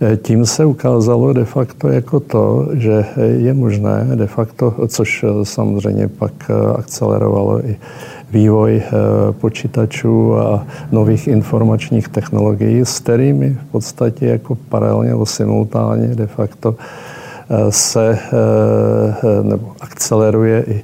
Eh, 0.01 0.17
tím 0.17 0.45
se 0.45 0.65
ukázalo 0.65 1.33
de 1.33 1.45
facto 1.45 1.87
jako 1.87 2.19
to, 2.19 2.67
že 2.73 3.05
je 3.37 3.53
možné 3.53 4.07
de 4.15 4.27
facto, 4.27 4.73
což 4.87 5.25
samozřejmě 5.43 6.07
pak 6.07 6.51
akcelerovalo 6.75 7.65
i 7.65 7.77
vývoj 8.31 8.83
počítačů 9.31 10.35
a 10.35 10.67
nových 10.91 11.27
informačních 11.27 12.07
technologií, 12.07 12.81
s 12.81 12.99
kterými 12.99 13.49
v 13.49 13.71
podstatě 13.71 14.25
jako 14.25 14.55
paralelně 14.55 15.09
nebo 15.09 15.25
simultánně 15.25 16.07
de 16.15 16.27
facto 16.27 16.75
se 17.69 18.19
eh, 18.19 19.43
nebo 19.43 19.71
akceleruje 19.81 20.63
i, 20.67 20.83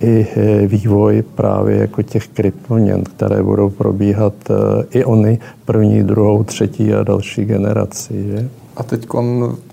i 0.00 0.26
eh, 0.36 0.66
vývoj 0.66 1.24
právě 1.34 1.76
jako 1.76 2.02
těch 2.02 2.28
kryptoměn, 2.28 3.04
které 3.04 3.42
budou 3.42 3.70
probíhat 3.70 4.34
eh, 4.50 4.54
i 4.90 5.04
oni 5.04 5.38
první, 5.64 6.02
druhou, 6.02 6.44
třetí 6.44 6.94
a 6.94 7.02
další 7.02 7.44
generaci. 7.44 8.24
Že? 8.28 8.48
A 8.76 8.82
teď 8.82 9.06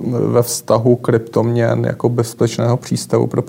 ve 0.09 0.41
vztahu 0.41 0.95
kryptoměn 0.95 1.85
jako 1.85 2.09
bezpečného 2.09 2.77
přístavu 2.77 3.27
pro, 3.27 3.43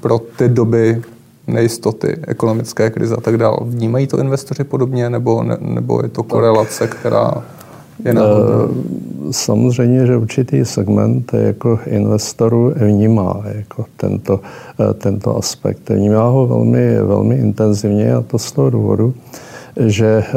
pro 0.00 0.18
ty 0.18 0.48
doby 0.48 1.02
nejistoty, 1.46 2.16
ekonomické 2.26 2.90
krize 2.90 3.16
a 3.16 3.20
tak 3.20 3.36
dále. 3.36 3.56
Vnímají 3.60 4.06
to 4.06 4.18
investoři 4.18 4.64
podobně, 4.64 5.10
nebo, 5.10 5.42
ne, 5.42 5.56
nebo 5.60 6.00
je 6.02 6.08
to 6.08 6.22
korelace, 6.22 6.86
která 6.86 7.44
je 8.04 8.14
náhodná? 8.14 8.68
samozřejmě, 9.30 10.06
že 10.06 10.16
určitý 10.16 10.64
segment 10.64 11.32
jako 11.34 11.78
investorů 11.86 12.72
vnímá 12.76 13.42
jako 13.54 13.84
tento, 13.96 14.40
eh, 14.80 14.94
tento 14.94 15.36
aspekt. 15.36 15.90
Vnímá 15.90 16.24
ho 16.24 16.46
velmi, 16.46 17.02
velmi 17.02 17.36
intenzivně 17.36 18.14
a 18.14 18.22
to 18.22 18.38
z 18.38 18.52
toho 18.52 18.70
důvodu, 18.70 19.14
že 19.86 20.06
eh, 20.06 20.32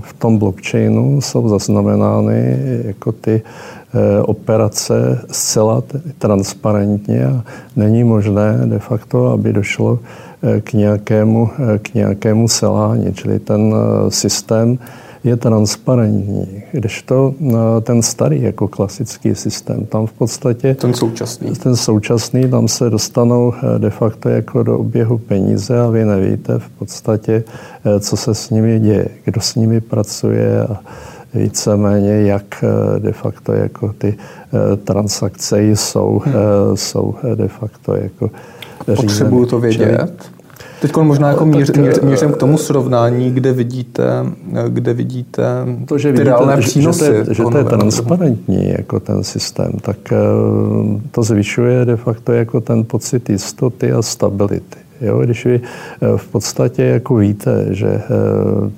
v 0.00 0.12
tom 0.12 0.38
blockchainu 0.38 1.20
jsou 1.20 1.48
zaznamenány 1.48 2.58
jako 2.84 3.12
ty 3.12 3.42
eh, 3.44 3.79
operace 4.22 5.20
zcela 5.30 5.82
transparentně 6.18 7.26
a 7.26 7.44
není 7.76 8.04
možné 8.04 8.60
de 8.64 8.78
facto, 8.78 9.26
aby 9.26 9.52
došlo 9.52 9.98
k 10.60 10.72
nějakému, 10.72 11.50
k 11.82 11.94
nějakému 11.94 12.48
selhání. 12.48 13.14
Čili 13.14 13.38
ten 13.38 13.74
systém 14.08 14.78
je 15.24 15.36
transparentní. 15.36 16.62
Když 16.72 17.02
to 17.02 17.34
eh, 17.40 17.54
ten 17.80 18.02
starý 18.02 18.42
jako 18.42 18.68
klasický 18.68 19.34
systém, 19.34 19.86
tam 19.86 20.06
v 20.06 20.12
podstatě... 20.12 20.74
Ten 20.74 20.94
současný. 20.94 21.52
Ten 21.52 21.76
současný, 21.76 22.50
tam 22.50 22.68
se 22.68 22.90
dostanou 22.90 23.52
eh, 23.54 23.78
de 23.78 23.90
facto 23.90 24.28
jako 24.28 24.62
do 24.62 24.78
oběhu 24.78 25.18
peníze 25.18 25.80
a 25.80 25.90
vy 25.90 26.04
nevíte 26.04 26.58
v 26.58 26.68
podstatě, 26.68 27.44
eh, 27.84 28.00
co 28.00 28.16
se 28.16 28.34
s 28.34 28.50
nimi 28.50 28.80
děje, 28.80 29.08
kdo 29.24 29.40
s 29.40 29.54
nimi 29.54 29.80
pracuje 29.80 30.66
a 30.66 30.80
víceméně, 31.34 32.22
jak 32.22 32.64
de 32.98 33.12
facto 33.12 33.52
jako 33.52 33.92
ty 33.98 34.16
transakce 34.84 35.62
jsou, 35.62 36.22
hmm. 36.24 36.34
jsou 36.74 37.14
de 37.34 37.48
facto 37.48 37.94
jako 37.94 38.30
Potřebuju 38.84 39.46
to 39.46 39.60
vědět? 39.60 40.30
Teď 40.80 40.96
možná 40.96 41.28
jako 41.28 41.46
míř, 41.46 41.70
míř, 41.76 41.98
eh, 42.02 42.06
mířím 42.06 42.32
k 42.32 42.36
tomu 42.36 42.58
srovnání, 42.58 43.30
kde 43.30 43.52
vidíte, 43.52 44.04
kde 44.68 44.94
vidíte 44.94 45.42
to, 45.86 45.98
že 45.98 46.08
ty 46.08 46.12
vidíte, 46.12 46.30
reálné 46.30 46.56
přínosy. 46.56 47.04
Že, 47.04 47.24
to, 47.24 47.34
že 47.34 47.42
to 47.42 47.58
je 47.58 47.64
transparentní 47.64 48.68
jako 48.68 49.00
ten 49.00 49.24
systém, 49.24 49.72
tak 49.82 50.12
eh, 50.12 50.16
to 51.10 51.22
zvyšuje 51.22 51.84
de 51.84 51.96
facto 51.96 52.32
jako 52.32 52.60
ten 52.60 52.84
pocit 52.84 53.30
jistoty 53.30 53.92
a 53.92 54.02
stability. 54.02 54.78
Jo, 55.00 55.18
když 55.18 55.44
vy 55.46 55.60
eh, 55.60 56.16
v 56.16 56.28
podstatě 56.28 56.82
jako 56.82 57.14
víte, 57.14 57.66
že 57.70 58.02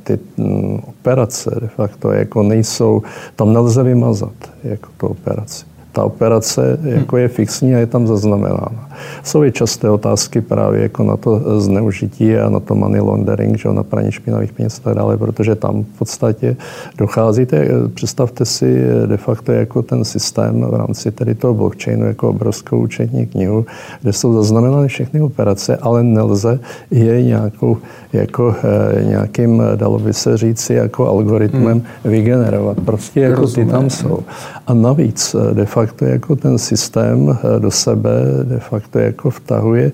ty 0.05 0.19
mm, 0.37 0.81
operace 0.87 1.59
de 1.61 1.69
facto 1.69 2.13
jako 2.13 2.43
nejsou, 2.43 3.03
tam 3.37 3.53
nelze 3.53 3.83
vymazat 3.83 4.33
jako 4.65 4.89
tu 4.97 5.07
operaci 5.07 5.72
ta 5.93 6.05
operace 6.05 6.79
jako 6.85 7.17
je 7.17 7.29
fixní 7.29 7.75
a 7.75 7.79
je 7.79 7.87
tam 7.87 8.07
zaznamenána. 8.07 8.89
Jsou 9.23 9.45
i 9.45 9.53
časté 9.53 9.91
otázky 9.91 10.41
právě 10.41 10.83
jako 10.83 11.05
na 11.05 11.17
to 11.17 11.61
zneužití 11.61 12.37
a 12.37 12.49
na 12.49 12.61
to 12.61 12.75
money 12.75 13.01
laundering, 13.01 13.59
že 13.59 13.69
na 13.69 13.83
praní 13.83 14.13
špinavých 14.13 14.53
peněz 14.53 14.79
a 14.79 14.83
tak 14.83 14.95
dále, 14.95 15.17
protože 15.17 15.55
tam 15.55 15.85
v 15.85 15.99
podstatě 15.99 16.57
docházíte, 16.99 17.69
představte 17.95 18.45
si 18.45 18.85
de 19.07 19.17
facto 19.17 19.53
jako 19.53 19.83
ten 19.83 20.05
systém 20.05 20.67
v 20.71 20.75
rámci 20.75 21.11
tedy 21.11 21.35
toho 21.35 21.55
blockchainu 21.55 22.07
jako 22.07 22.29
obrovskou 22.29 22.79
účetní 22.79 23.27
knihu, 23.27 23.67
kde 24.03 24.13
jsou 24.13 24.35
zaznamenány 24.35 24.89
všechny 24.89 25.21
operace, 25.21 25.77
ale 25.77 26.03
nelze 26.03 26.61
je 26.91 27.23
nějakou, 27.23 27.77
jako 28.13 28.55
eh, 28.65 29.05
nějakým, 29.05 29.63
dalo 29.77 29.99
by 29.99 30.13
se 30.13 30.37
říci, 30.37 30.75
jako 30.75 31.09
algoritmem 31.09 31.79
hmm. 31.79 32.13
vygenerovat. 32.13 32.81
Prostě 32.85 33.21
jako 33.21 33.41
Rozumím. 33.41 33.67
ty 33.67 33.73
tam 33.73 33.91
jsou. 33.91 34.19
A 34.67 34.75
navíc 34.75 35.37
eh, 35.39 35.55
de 35.55 35.67
facto 35.67 35.82
jako 36.01 36.37
ten 36.37 36.59
systém 36.59 37.31
eh, 37.31 37.61
do 37.61 37.71
sebe 37.71 38.11
de 38.43 38.59
facto 38.59 38.99
jako 38.99 39.31
vtahuje 39.31 39.93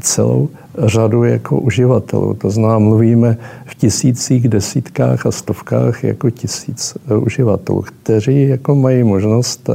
celou 0.00 0.48
řadu 0.78 1.24
jako 1.24 1.60
uživatelů. 1.60 2.34
To 2.34 2.50
znamená, 2.50 2.78
mluvíme 2.78 3.36
v 3.66 3.74
tisících, 3.74 4.48
desítkách 4.48 5.26
a 5.26 5.30
stovkách 5.30 6.04
jako 6.04 6.30
tisíc 6.30 6.96
eh, 7.10 7.14
uživatelů, 7.16 7.82
kteří 7.82 8.48
jako 8.48 8.74
mají 8.74 9.04
možnost 9.04 9.70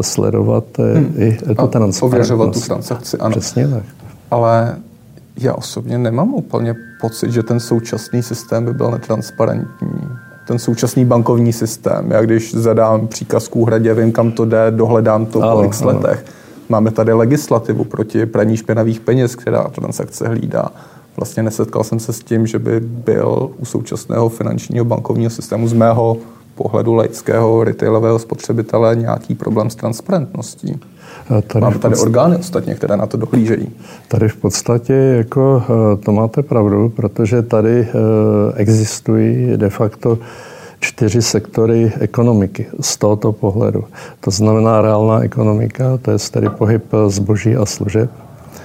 sledovat 0.00 0.64
hmm. 0.78 1.14
i 1.16 1.32
tu 1.32 1.44
transparentnost. 1.44 2.02
Ověřovat 2.02 2.52
tu 2.52 2.60
transakci, 2.60 3.18
ano. 3.18 3.30
Přesně 3.30 3.68
tak. 3.68 3.82
Ale 4.30 4.76
já 5.38 5.54
osobně 5.54 5.98
nemám 5.98 6.34
úplně 6.34 6.74
pocit, 7.00 7.32
že 7.32 7.42
ten 7.42 7.60
současný 7.60 8.22
systém 8.22 8.64
by 8.64 8.72
byl 8.72 8.90
netransparentní 8.90 9.88
ten 10.46 10.58
současný 10.58 11.04
bankovní 11.04 11.52
systém. 11.52 12.10
Já 12.10 12.22
když 12.22 12.54
zadám 12.54 13.08
příkaz 13.08 13.48
k 13.48 13.56
úhradě, 13.56 13.94
vím, 13.94 14.12
kam 14.12 14.32
to 14.32 14.44
jde, 14.44 14.70
dohledám 14.70 15.26
to 15.26 15.40
po 15.40 15.64
x 15.64 15.80
letech. 15.80 16.24
Máme 16.68 16.90
tady 16.90 17.12
legislativu 17.12 17.84
proti 17.84 18.26
praní 18.26 18.56
špinavých 18.56 19.00
peněz, 19.00 19.36
která 19.36 19.62
transakce 19.62 20.28
hlídá. 20.28 20.70
Vlastně 21.16 21.42
nesetkal 21.42 21.84
jsem 21.84 22.00
se 22.00 22.12
s 22.12 22.20
tím, 22.20 22.46
že 22.46 22.58
by 22.58 22.80
byl 22.80 23.50
u 23.58 23.64
současného 23.64 24.28
finančního 24.28 24.84
bankovního 24.84 25.30
systému 25.30 25.68
z 25.68 25.72
mého 25.72 26.16
pohledu 26.54 26.94
laického 26.94 27.64
retailového 27.64 28.18
spotřebitele 28.18 28.96
nějaký 28.96 29.34
problém 29.34 29.70
s 29.70 29.74
transparentností? 29.74 30.80
Tady 31.46 31.62
Máme 31.62 31.78
tady 31.78 31.96
orgány 31.96 32.36
ostatně, 32.36 32.74
které 32.74 32.96
na 32.96 33.06
to 33.06 33.16
dohlížejí. 33.16 33.70
Tady 34.08 34.28
v 34.28 34.36
podstatě 34.36 34.92
jako 34.92 35.62
to 36.04 36.12
máte 36.12 36.42
pravdu, 36.42 36.88
protože 36.88 37.42
tady 37.42 37.88
existují 38.56 39.56
de 39.56 39.70
facto 39.70 40.18
čtyři 40.82 41.22
sektory 41.22 41.92
ekonomiky 42.00 42.66
z 42.80 42.96
tohoto 42.96 43.32
pohledu. 43.32 43.84
To 44.20 44.30
znamená 44.30 44.82
reálná 44.82 45.22
ekonomika, 45.22 45.98
to 46.02 46.10
je 46.10 46.18
tedy 46.30 46.48
pohyb 46.48 46.84
zboží 47.08 47.56
a 47.56 47.66
služeb, 47.66 48.10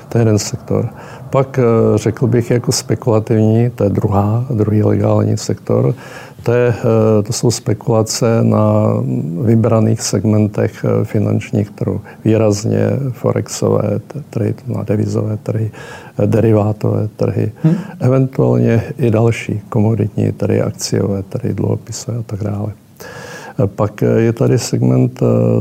to 0.09 0.17
je 0.17 0.21
jeden 0.21 0.39
sektor. 0.39 0.89
Pak 1.29 1.59
eh, 1.59 1.63
řekl 1.95 2.27
bych 2.27 2.51
jako 2.51 2.71
spekulativní, 2.71 3.69
to 3.69 3.83
je 3.83 3.89
druhá, 3.89 4.45
druhý 4.49 4.83
legální 4.83 5.37
sektor, 5.37 5.93
to, 6.47 6.53
je, 6.53 6.67
eh, 6.69 7.23
to 7.23 7.33
jsou 7.33 7.51
spekulace 7.51 8.43
na 8.43 8.93
vybraných 9.41 10.01
segmentech 10.01 10.85
eh, 10.85 11.05
finančních 11.05 11.69
trhů. 11.71 12.01
Výrazně 12.25 12.79
forexové 13.11 13.99
trhy, 14.29 14.55
na 14.67 14.83
devizové 14.83 15.37
trhy, 15.37 15.71
derivátové 16.25 17.07
trhy, 17.07 17.51
hmm. 17.63 17.75
eventuálně 17.99 18.83
i 18.97 19.11
další 19.11 19.61
komoditní 19.69 20.31
trhy, 20.31 20.61
akciové 20.61 21.23
trhy, 21.23 21.53
dluhopisové 21.53 22.17
a 22.17 22.23
tak 22.23 22.43
dále. 22.43 22.86
Pak 23.65 24.01
je 24.01 24.33
tady 24.33 24.59
segment 24.59 25.19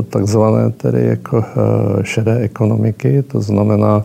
takzvané 0.09 0.71
tedy 0.71 1.05
jako 1.05 1.43
šedé 2.03 2.37
ekonomiky, 2.37 3.23
to 3.23 3.41
znamená 3.41 4.03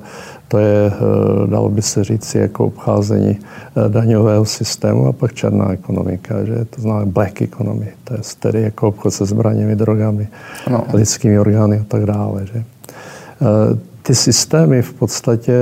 to 0.52 0.58
je, 0.58 0.92
eh, 0.92 1.46
dalo 1.46 1.68
by 1.68 1.82
se 1.82 2.04
říct, 2.04 2.34
jako 2.34 2.66
obcházení 2.66 3.38
eh, 3.40 3.88
daňového 3.88 4.44
systému 4.44 5.06
a 5.06 5.12
pak 5.12 5.32
černá 5.32 5.72
ekonomika, 5.72 6.44
že 6.44 6.64
to 6.64 6.80
znamená 6.80 7.06
black 7.06 7.42
economy, 7.42 7.88
to 8.04 8.14
je 8.14 8.20
tedy 8.38 8.62
jako 8.62 8.88
obchod 8.88 9.14
se 9.14 9.25
zbraněmi, 9.25 9.76
drogami, 9.76 10.28
no. 10.70 10.84
lidskými 10.92 11.38
orgány 11.38 11.78
a 11.78 11.84
tak 11.88 12.04
dále. 12.04 12.46
Že? 12.46 12.58
Eh, 12.61 13.78
ty 14.02 14.14
systémy 14.14 14.82
v 14.82 14.92
podstatě 14.92 15.54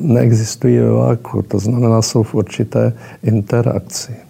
neexistují 0.00 0.78
ve 0.78 0.90
váku, 0.90 1.42
to 1.42 1.58
znamená, 1.58 2.02
jsou 2.02 2.22
v 2.22 2.34
určité 2.34 2.92
interakci. 3.22 4.25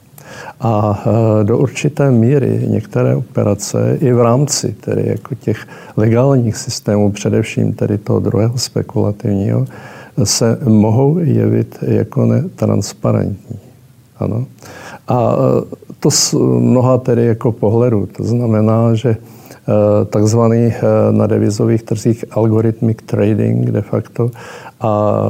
A 0.61 1.05
e, 1.41 1.45
do 1.45 1.59
určité 1.59 2.11
míry 2.11 2.65
některé 2.67 3.17
operace 3.17 3.99
i 4.01 4.13
v 4.13 4.23
rámci 4.23 4.73
tedy 4.73 5.03
jako 5.07 5.35
těch 5.35 5.67
legálních 5.97 6.57
systémů, 6.57 7.13
především 7.13 7.73
tedy 7.73 7.99
toho 7.99 8.21
druhého 8.21 8.59
spekulativního, 8.59 9.67
se 10.25 10.59
mohou 10.65 11.19
jevit 11.19 11.79
jako 11.83 12.27
netransparentní. 12.27 13.59
Ano. 14.19 14.47
A 15.09 15.37
e, 15.37 15.77
to 16.01 16.11
z 16.11 16.35
mnoha 16.61 16.99
tedy 16.99 17.27
jako 17.27 17.53
pohledu. 17.53 18.09
To 18.17 18.25
znamená, 18.25 18.95
že 18.95 19.17
takzvaný 20.11 20.73
na 21.11 21.27
devizových 21.27 21.83
trzích 21.83 22.25
algorithmic 22.31 22.99
trading 23.07 23.71
de 23.71 23.83
facto 23.83 24.31
a 24.81 25.21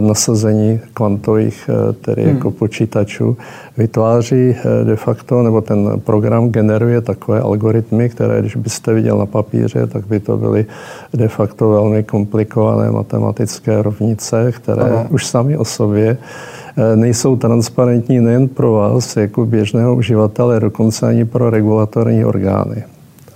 nasazení 0.00 0.80
kvantových 0.94 1.70
eh, 1.70 1.92
tedy 1.92 2.22
hmm. 2.22 2.34
jako 2.34 2.50
počítačů 2.50 3.36
vytváří 3.76 4.54
eh, 4.56 4.84
de 4.84 4.96
facto, 4.96 5.42
nebo 5.42 5.60
ten 5.60 6.00
program 6.00 6.48
generuje 6.48 7.00
takové 7.00 7.40
algoritmy, 7.40 8.08
které, 8.08 8.40
když 8.40 8.56
byste 8.56 8.94
viděl 8.94 9.18
na 9.18 9.26
papíře, 9.26 9.86
tak 9.86 10.06
by 10.06 10.20
to 10.20 10.36
byly 10.36 10.66
de 11.14 11.28
facto 11.28 11.68
velmi 11.68 12.02
komplikované 12.02 12.90
matematické 12.90 13.82
rovnice, 13.82 14.52
které 14.52 14.82
Aha. 14.82 15.06
už 15.10 15.26
sami 15.26 15.56
o 15.56 15.64
sobě 15.64 16.16
eh, 16.76 16.96
nejsou 16.96 17.36
transparentní 17.36 18.20
nejen 18.20 18.48
pro 18.48 18.72
vás 18.72 19.16
jako 19.16 19.46
běžného 19.46 19.96
uživatele, 19.96 20.60
dokonce 20.60 21.06
ani 21.06 21.24
pro 21.24 21.50
regulatorní 21.50 22.24
orgány. 22.24 22.84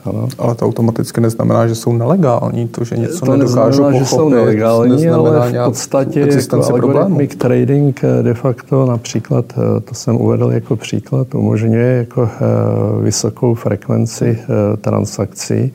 Ano. 0.05 0.29
Ale 0.39 0.55
to 0.55 0.67
automaticky 0.67 1.21
neznamená, 1.21 1.67
že 1.67 1.75
jsou 1.75 1.93
nelegální. 1.93 2.69
To, 2.69 2.85
že 2.85 2.97
něco 2.97 3.27
to 3.27 3.33
nedokážu 3.37 3.83
neznamená, 3.83 3.91
pochopit, 3.91 3.99
že 3.99 4.07
jsou 4.07 4.29
nelegální, 4.29 5.09
ale 5.09 5.51
v 5.51 5.65
podstatě 5.65 6.21
jako 6.21 6.65
algorithmic 6.65 7.37
trading 7.37 8.05
eh, 8.05 8.23
de 8.23 8.35
facto 8.35 8.87
například, 8.87 9.45
eh, 9.57 9.81
to 9.81 9.95
jsem 9.95 10.17
uvedl 10.17 10.53
jako 10.53 10.77
příklad, 10.77 11.35
umožňuje 11.35 11.97
jako 11.97 12.23
eh, 12.23 13.03
vysokou 13.03 13.55
frekvenci 13.55 14.39
transakcí, 14.81 15.73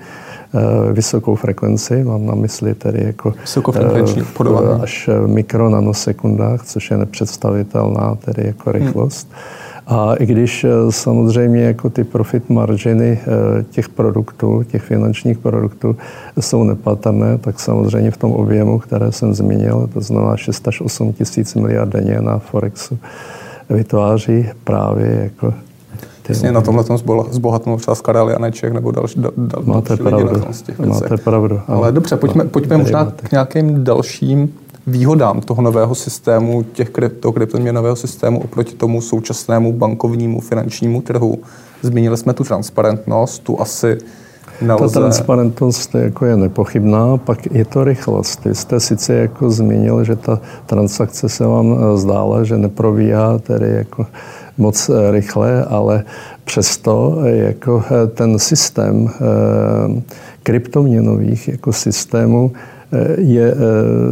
vysokou 0.91 1.36
frekvenci, 1.36 2.03
mám 2.03 2.25
na 2.25 2.36
mysli 2.36 2.74
tedy 2.74 3.03
jako 3.03 3.33
až 4.81 5.09
v 5.13 5.27
mikronanosekundách, 5.27 6.66
což 6.66 6.92
je 6.92 6.98
nepředstavitelná 6.98 8.16
tedy 8.25 8.48
jako 8.48 8.72
rychlost. 8.72 9.27
Hmm 9.31 9.68
a 9.88 10.16
i 10.16 10.26
když 10.26 10.64
eh, 10.64 10.70
samozřejmě 10.90 11.64
jako 11.64 11.90
ty 11.90 12.04
profit 12.04 12.50
marginy 12.50 13.20
eh, 13.22 13.64
těch 13.64 13.90
produktů, 13.90 14.64
těch 14.64 14.84
finančních 14.84 15.38
produktů 15.38 15.96
jsou 16.40 16.64
nepatrné, 16.64 17.38
tak 17.38 17.60
samozřejmě 17.60 18.12
v 18.12 18.18
tom 18.18 18.32
objemu, 18.32 18.80
které 18.80 19.12
jsem 19.12 19.34
zmínil, 19.34 19.90
to 19.94 20.02
znamená 20.02 20.38
6 20.38 20.68
až 20.68 20.82
8 20.82 21.14
tisíc 21.14 21.56
miliard 21.56 21.90
denně 21.90 22.22
na 22.22 22.40
Forexu, 22.40 22.98
vytváří 23.70 24.50
právě 24.64 25.20
jako 25.24 25.54
Přesně 26.24 26.52
na 26.52 26.62
tomhle 26.62 26.84
tom 26.84 26.98
zbohatnul 27.32 27.78
třeba 27.78 27.96
Karel 27.96 28.30
Janeček 28.30 28.74
nebo 28.74 28.92
další, 28.92 29.22
dal, 29.22 29.32
dal, 29.38 29.64
Máte 29.66 29.90
další 29.90 30.04
pravdu. 30.04 30.28
lidi 30.28 30.40
na 30.40 30.46
tom 30.46 30.54
z 30.54 30.62
těch 30.62 30.80
Máte 30.80 31.18
pravdu. 31.18 31.60
Ale, 31.68 31.78
ale 31.78 31.92
dobře, 31.92 32.18
pojďme, 32.18 32.46
pojďme 32.46 32.78
možná 32.78 33.06
k 33.06 33.32
nějakým 33.32 33.84
dalším 33.84 34.54
výhodám 34.88 35.42
toho 35.42 35.62
nového 35.62 35.96
systému, 35.96 36.64
těch 36.64 36.92
toho 37.20 37.34
kryptoměnového 37.34 37.96
systému 37.96 38.40
oproti 38.40 38.76
tomu 38.76 39.02
současnému 39.02 39.74
bankovnímu 39.74 40.40
finančnímu 40.40 41.02
trhu. 41.02 41.40
Zmínili 41.82 42.18
jsme 42.18 42.34
tu 42.34 42.44
transparentnost, 42.44 43.44
tu 43.44 43.62
asi 43.62 43.98
Nelze. 44.62 44.94
Ta 44.94 45.00
transparentnost 45.00 45.96
jako 45.96 46.26
je 46.26 46.38
nepochybná, 46.38 47.18
pak 47.18 47.52
je 47.52 47.66
to 47.66 47.84
rychlost. 47.84 48.46
Vy 48.46 48.56
jste 48.56 48.80
sice 48.80 49.14
jako 49.14 49.50
zmínil, 49.50 50.04
že 50.04 50.16
ta 50.16 50.40
transakce 50.66 51.30
se 51.30 51.46
vám 51.46 51.78
eh, 51.78 51.98
zdála, 51.98 52.44
že 52.44 52.58
neprobíhá 52.58 53.40
tedy 53.40 53.70
jako 53.70 54.06
moc 54.58 54.90
eh, 54.90 55.12
rychle, 55.12 55.66
ale 55.66 56.04
přesto 56.44 57.18
eh, 57.24 57.36
jako 57.36 57.84
ten 58.14 58.40
systém 58.40 59.10
kryptoměnových 60.44 61.48
jako 61.48 61.74
systémů 61.74 62.52
je 63.18 63.52
eh, 63.52 63.56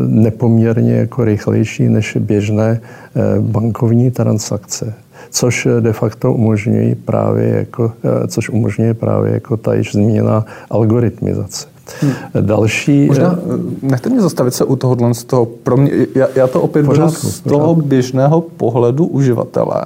nepoměrně 0.07 0.93
jako 0.93 1.23
rychlejší 1.23 1.89
než 1.89 2.17
běžné 2.19 2.81
eh, 3.15 3.21
bankovní 3.39 4.11
transakce 4.11 4.93
což 5.31 5.67
de 5.79 5.93
facto 5.93 6.33
umožňují 6.33 6.95
právě 6.95 7.47
jako, 7.47 7.91
eh, 8.03 8.27
což 8.27 8.49
umožňuje 8.49 8.93
právě 8.93 9.33
jako 9.33 9.57
ta 9.57 9.73
již 9.73 9.91
zmíněná 9.91 10.45
algoritmizace. 10.69 11.67
Hmm. 12.01 12.11
Další... 12.41 13.05
Možná 13.05 13.39
nechte 13.81 14.09
mě 14.09 14.21
zastavit 14.21 14.53
se 14.53 14.65
u 14.65 14.75
tohohle 14.75 15.13
z 15.13 15.23
toho. 15.23 15.45
Pro 15.45 15.77
mě, 15.77 15.91
já, 16.15 16.27
já 16.35 16.47
to 16.47 16.61
opět 16.61 16.85
budu 16.85 17.09
z 17.09 17.39
toho 17.39 17.75
běžného 17.75 18.41
pohledu 18.41 19.05
uživatele, 19.05 19.85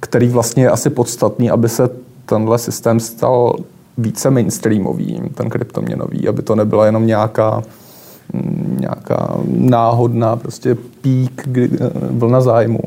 který 0.00 0.28
vlastně 0.28 0.62
je 0.62 0.70
asi 0.70 0.90
podstatný, 0.90 1.50
aby 1.50 1.68
se 1.68 1.88
tenhle 2.26 2.58
systém 2.58 3.00
stal 3.00 3.56
více 3.98 4.30
mainstreamovým, 4.30 5.28
ten 5.34 5.50
kryptoměnový, 5.50 6.28
aby 6.28 6.42
to 6.42 6.54
nebyla 6.54 6.86
jenom 6.86 7.06
nějaká 7.06 7.62
nějaká 8.80 9.36
náhodná 9.46 10.36
prostě 10.36 10.74
pík, 10.74 11.42
kdy, 11.46 11.70
eh, 11.80 11.90
vlna 12.10 12.40
zájmu, 12.40 12.80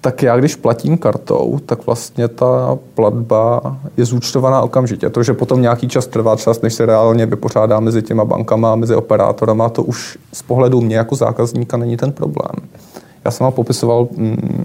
tak 0.00 0.22
já, 0.22 0.36
když 0.36 0.56
platím 0.56 0.98
kartou, 0.98 1.58
tak 1.66 1.86
vlastně 1.86 2.28
ta 2.28 2.78
platba 2.94 3.76
je 3.96 4.04
zúčtovaná 4.04 4.60
okamžitě. 4.60 5.10
To, 5.10 5.22
že 5.22 5.34
potom 5.34 5.62
nějaký 5.62 5.88
čas 5.88 6.06
trvá 6.06 6.36
čas, 6.36 6.60
než 6.60 6.74
se 6.74 6.86
reálně 6.86 7.26
vypořádá 7.26 7.80
mezi 7.80 8.02
těma 8.02 8.24
bankama, 8.24 8.76
mezi 8.76 8.94
operátorama, 8.94 9.68
to 9.68 9.82
už 9.82 10.18
z 10.32 10.42
pohledu 10.42 10.80
mě 10.80 10.96
jako 10.96 11.14
zákazníka 11.14 11.76
není 11.76 11.96
ten 11.96 12.12
problém. 12.12 12.68
Já 13.24 13.30
jsem 13.30 13.44
vám 13.44 13.52
popisoval 13.52 14.08
mm, 14.16 14.64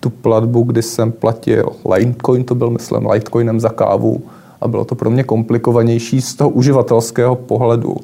tu 0.00 0.10
platbu, 0.10 0.62
kdy 0.62 0.82
jsem 0.82 1.12
platil 1.12 1.68
Litecoin, 1.94 2.44
to 2.44 2.54
byl, 2.54 2.70
myslím, 2.70 3.10
Litecoinem 3.10 3.60
za 3.60 3.68
kávu 3.68 4.22
a 4.60 4.68
bylo 4.68 4.84
to 4.84 4.94
pro 4.94 5.10
mě 5.10 5.24
komplikovanější 5.24 6.20
z 6.20 6.34
toho 6.34 6.50
uživatelského 6.50 7.34
pohledu 7.34 7.96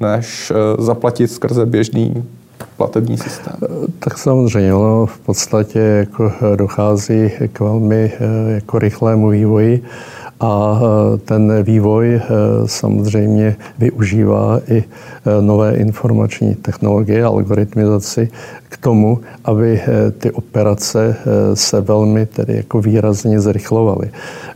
než 0.00 0.50
eh, 0.50 0.82
zaplatit 0.82 1.28
skrze 1.28 1.66
běžný 1.66 2.24
platební 2.76 3.18
systém. 3.18 3.54
Tak 3.98 4.18
samozřejmě, 4.18 4.74
ono 4.74 5.06
v 5.06 5.18
podstatě 5.18 5.78
jako 5.78 6.32
eh, 6.52 6.56
dochází 6.56 7.30
k 7.52 7.60
velmi 7.60 8.12
eh, 8.14 8.52
jako 8.54 8.78
rychlému 8.78 9.28
vývoji 9.28 9.84
a 10.40 10.80
ten 11.24 11.62
vývoj 11.62 12.20
samozřejmě 12.66 13.56
využívá 13.78 14.60
i 14.68 14.84
nové 15.40 15.74
informační 15.74 16.54
technologie, 16.54 17.24
algoritmizaci 17.24 18.28
k 18.68 18.76
tomu, 18.76 19.20
aby 19.44 19.80
ty 20.18 20.30
operace 20.30 21.16
se 21.54 21.80
velmi 21.80 22.26
tedy 22.26 22.56
jako 22.56 22.80
výrazně 22.80 23.40
zrychlovaly. 23.40 24.10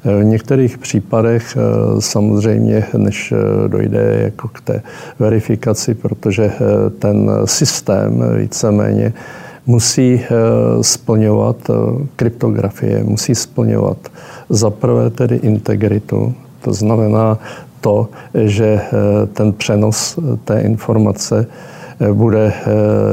V 0.05 0.25
některých 0.25 0.79
případech 0.79 1.57
eh, 1.57 2.01
samozřejmě, 2.01 2.85
než 2.97 3.33
eh, 3.33 3.69
dojde 3.69 4.19
jako 4.23 4.49
k 4.49 4.61
té 4.61 4.83
verifikaci, 5.19 5.95
protože 5.95 6.45
eh, 6.45 6.91
ten 6.91 7.31
systém 7.45 8.25
víceméně 8.39 9.13
musí 9.67 10.21
splňovat 10.81 11.57
kryptografie, 12.17 13.05
musí 13.05 13.35
splňovat 13.35 13.99
za 14.49 14.71
prvé 14.71 15.11
tedy 15.11 15.37
integritu, 15.37 16.35
to 16.61 16.73
znamená 16.73 17.39
to, 17.81 18.09
že 18.35 18.81
ten 19.33 19.53
přenos 19.53 20.19
té 20.45 20.61
informace 20.61 21.47
bude 22.13 22.53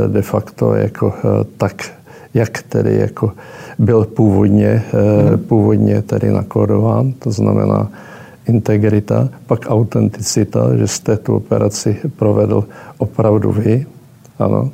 de 0.07 0.21
facto 0.21 0.75
jako 0.75 1.13
tak, 1.57 1.91
jak 2.33 2.61
tedy 2.61 2.97
jako 2.97 3.31
byl 3.79 4.05
původně, 4.05 4.83
hmm. 4.91 5.37
původně 5.37 6.01
tedy 6.01 6.31
nakódován, 6.31 7.13
to 7.13 7.31
znamená 7.31 7.91
integrita, 8.47 9.29
pak 9.47 9.65
autenticita, 9.67 10.75
že 10.77 10.87
jste 10.87 11.17
tu 11.17 11.35
operaci 11.35 11.97
provedl 12.15 12.63
opravdu 12.97 13.51
vy, 13.51 13.85
ano. 14.39 14.69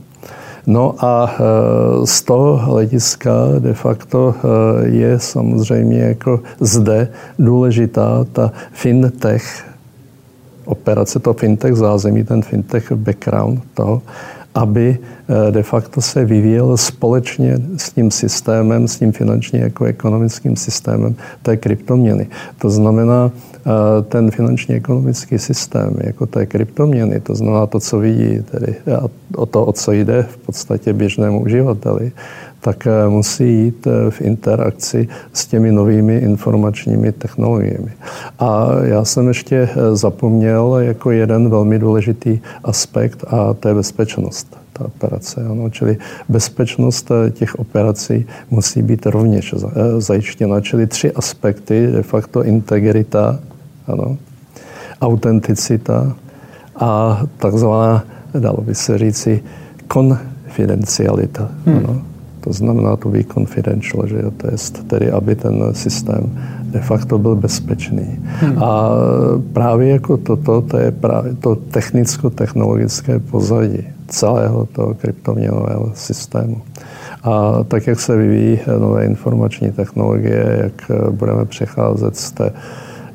No 0.67 0.95
a 1.06 1.30
e, 1.30 2.08
z 2.08 2.21
toho 2.21 2.58
hlediska 2.58 3.32
de 3.60 3.73
facto 3.73 4.36
e, 4.36 4.88
je 4.88 5.19
samozřejmě 5.19 5.99
jako 5.99 6.39
zde 6.60 7.08
důležitá 7.39 8.25
ta 8.34 8.51
fintech 8.71 9.65
operace, 10.65 11.19
to 11.19 11.34
fintech 11.34 11.75
zázemí, 11.75 12.23
ten 12.23 12.41
fintech 12.41 12.91
background 12.91 13.63
toho, 13.73 14.01
aby 14.56 14.98
eh, 14.98 15.52
de 15.52 15.63
facto 15.63 16.02
se 16.02 16.26
vyvíjel 16.26 16.78
společně 16.78 17.58
s 17.78 17.91
tím 17.91 18.12
systémem, 18.12 18.88
s 18.88 19.00
tím 19.00 19.12
finančně 19.12 19.60
jako 19.60 19.86
ekonomickým 19.86 20.56
systémem 20.56 21.15
té 21.41 21.58
kryptoměny. 21.58 22.28
To 22.58 22.70
znamená, 22.70 23.32
eh, 23.32 24.02
ten 24.02 24.32
finanční 24.32 24.76
ekonomický 24.76 25.39
systém 25.39 25.96
jako 25.98 26.26
té 26.26 26.46
kryptoměny, 26.46 27.20
to 27.20 27.36
znamená 27.36 27.65
to, 27.65 27.80
co 27.80 28.00
vidí, 28.00 28.44
tedy 28.52 28.76
o 29.36 29.46
to, 29.46 29.65
o 29.65 29.72
co 29.72 29.91
jde 29.91 30.24
v 30.24 30.38
podstatě 30.38 30.94
běžnému 30.94 31.41
uživateli, 31.41 32.12
tak 32.65 32.88
eh, 32.88 33.10
musí 33.10 33.43
jít 33.43 33.88
v 34.10 34.21
interakci 34.21 35.08
s 35.34 35.45
těmi 35.45 35.71
novými 35.71 36.17
informačními 36.17 37.12
technologiemi. 37.12 37.91
A 38.39 38.69
já 38.84 39.06
jsem 39.06 39.28
ještě 39.28 39.69
zapomněl 39.93 40.78
jako 40.80 41.12
jeden 41.12 41.49
velmi 41.49 41.80
důležitý 41.80 42.39
aspekt 42.63 43.23
a 43.28 43.54
to 43.54 43.67
je 43.67 43.73
bezpečnost 43.75 44.58
ta 44.73 44.86
operace. 44.86 45.45
Ano. 45.45 45.69
Čili 45.69 45.97
bezpečnost 46.30 47.12
eh, 47.12 47.32
těch 47.32 47.56
operací 47.56 48.25
musí 48.49 48.82
být 48.82 49.06
rovněž 49.06 49.54
eh, 49.54 50.01
zajištěna. 50.01 50.62
Čili 50.62 50.88
tři 50.88 51.12
aspekty, 51.12 51.88
de 51.88 52.04
facto 52.04 52.43
integrita, 52.43 53.39
ano, 53.88 54.17
autenticita 55.01 56.15
a 56.75 57.21
takzvaná, 57.38 58.04
dalo 58.39 58.62
by 58.62 58.75
se 58.75 58.97
říci, 58.97 59.43
konfidencialita. 59.88 61.51
Hmm. 61.65 61.78
Ano. 61.78 62.14
To 62.45 62.53
znamená 62.53 62.95
to 62.95 63.10
be 63.10 63.25
confidential, 63.25 64.08
že 64.08 64.15
jo? 64.21 64.31
to 64.38 64.47
je 64.47 64.58
tedy, 64.88 65.12
aby 65.12 65.36
ten 65.36 65.73
systém 65.73 66.29
de 66.63 66.81
facto 66.81 67.17
byl 67.17 67.36
bezpečný. 67.36 68.19
Hmm. 68.39 68.63
A 68.63 68.89
právě 69.53 69.89
jako 69.89 70.17
toto, 70.17 70.62
to 70.62 70.77
je 70.77 70.91
právě 70.91 71.34
to 71.36 71.55
technicko-technologické 71.55 73.19
pozadí 73.19 73.84
celého 74.08 74.65
toho 74.65 74.93
kryptoměnového 74.93 75.91
systému. 75.93 76.62
A 77.23 77.63
tak, 77.67 77.88
jak 77.88 77.99
se 77.99 78.17
vyvíjí 78.17 78.60
nové 78.79 79.05
informační 79.05 79.71
technologie, 79.71 80.60
jak 80.63 80.91
budeme 81.10 81.45
přecházet 81.45 82.15
z 82.15 82.31
té 82.31 82.51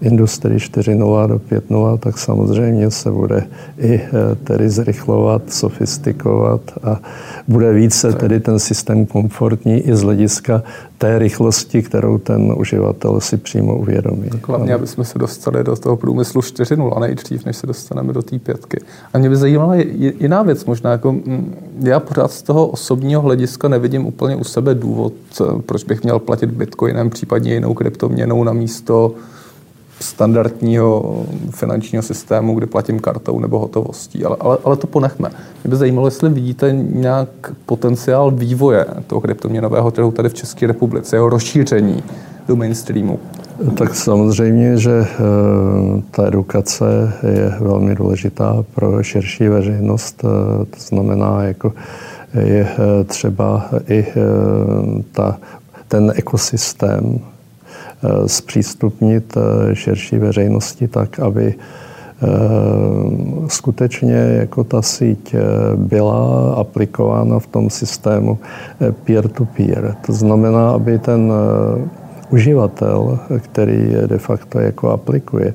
Industrii 0.01 0.59
4.0 0.59 1.29
do 1.29 1.35
5.0, 1.35 1.99
tak 1.99 2.19
samozřejmě 2.19 2.91
se 2.91 3.11
bude 3.11 3.47
i 3.79 3.95
eh, 3.95 4.35
tedy 4.45 4.71
zrychlovat, 4.71 5.53
sofistikovat 5.53 6.61
a 6.83 7.01
bude 7.49 7.73
více 7.73 8.13
tedy 8.13 8.41
ten 8.41 8.59
systém 8.59 9.07
komfortní 9.07 9.81
i 9.81 9.97
z 9.97 10.03
hlediska 10.03 10.63
té 10.99 11.19
rychlosti, 11.19 11.83
kterou 11.83 12.19
ten 12.19 12.55
uživatel 12.57 13.21
si 13.21 13.37
přímo 13.37 13.77
uvědomí. 13.77 14.31
Tak 14.31 14.49
hlavně, 14.49 14.75
aby 14.75 14.87
jsme 14.87 15.05
se 15.05 15.19
dostali 15.19 15.65
do 15.65 15.77
toho 15.77 15.97
průmyslu 15.97 16.41
4.0 16.41 17.01
nejdřív, 17.01 17.45
než 17.45 17.57
se 17.57 17.67
dostaneme 17.67 18.13
do 18.13 18.23
té 18.23 18.39
pětky. 18.39 18.81
A 19.13 19.19
mě 19.19 19.29
by 19.29 19.37
zajímala 19.37 19.75
jiná 20.21 20.43
věc 20.43 20.65
možná. 20.65 20.91
Jako, 20.91 21.13
mm, 21.13 21.55
já 21.81 22.01
pořád 22.01 22.33
z 22.33 22.43
toho 22.43 22.67
osobního 22.67 23.23
hlediska 23.23 23.69
nevidím 23.69 24.07
úplně 24.07 24.37
u 24.37 24.45
sebe 24.45 24.75
důvod, 24.75 25.13
eh, 25.41 25.45
proč 25.67 25.85
bych 25.85 26.03
měl 26.03 26.19
platit 26.19 26.51
bitcoinem, 26.51 27.11
případně 27.11 27.55
jinou 27.55 27.75
kryptoměnou 27.75 28.45
na 28.45 28.53
místo 28.53 29.15
standardního 30.01 31.25
finančního 31.51 32.03
systému, 32.03 32.55
kdy 32.55 32.67
platím 32.67 33.01
kartou 33.01 33.39
nebo 33.39 33.59
hotovostí. 33.59 34.25
Ale, 34.25 34.37
ale, 34.41 34.59
ale 34.65 34.77
to 34.77 34.87
ponechme. 34.87 35.29
Mě 35.65 35.71
by 35.71 35.77
zajímalo, 35.77 36.07
jestli 36.07 36.29
vidíte 36.29 36.73
nějak 36.73 37.29
potenciál 37.67 38.31
vývoje 38.31 38.87
toho 39.07 39.21
kryptoměnového 39.21 39.91
trhu 39.91 40.11
tady 40.11 40.29
v 40.29 40.35
České 40.35 40.67
republice, 40.67 41.17
jeho 41.17 41.29
rozšíření 41.29 42.03
do 42.49 42.57
mainstreamu. 42.57 43.19
Tak 43.79 43.95
samozřejmě, 43.95 44.77
že 44.77 44.91
eh, 44.91 45.07
ta 46.11 46.27
edukace 46.27 47.13
je 47.29 47.55
velmi 47.61 47.95
důležitá 47.95 48.65
pro 48.75 49.03
širší 49.03 49.49
veřejnost. 49.49 50.25
Eh, 50.25 50.65
to 50.65 50.77
znamená, 50.79 51.43
jako 51.43 51.73
je 52.35 52.69
eh, 52.69 53.05
třeba 53.05 53.69
i 53.89 54.07
ta, 55.13 55.39
ten 55.89 56.13
ekosystém 56.17 57.21
zpřístupnit 58.27 59.37
eh, 59.37 59.75
širší 59.75 60.19
veřejnosti 60.19 60.89
tak, 60.89 61.21
aby 61.21 61.55
eh, 61.55 62.27
skutečně 63.49 64.15
jako 64.15 64.65
ta 64.65 64.83
síť 64.83 65.35
byla 65.77 66.53
aplikována 66.55 67.39
v 67.39 67.47
tom 67.47 67.71
systému 67.71 68.39
peer-to-peer. 69.05 69.97
To 70.07 70.13
znamená, 70.13 70.71
aby 70.71 70.99
ten 70.99 71.33
uživatel, 72.31 73.19
který 73.39 73.95
de 74.07 74.19
facto 74.19 74.61
jako 74.61 74.91
aplikuje 74.91 75.55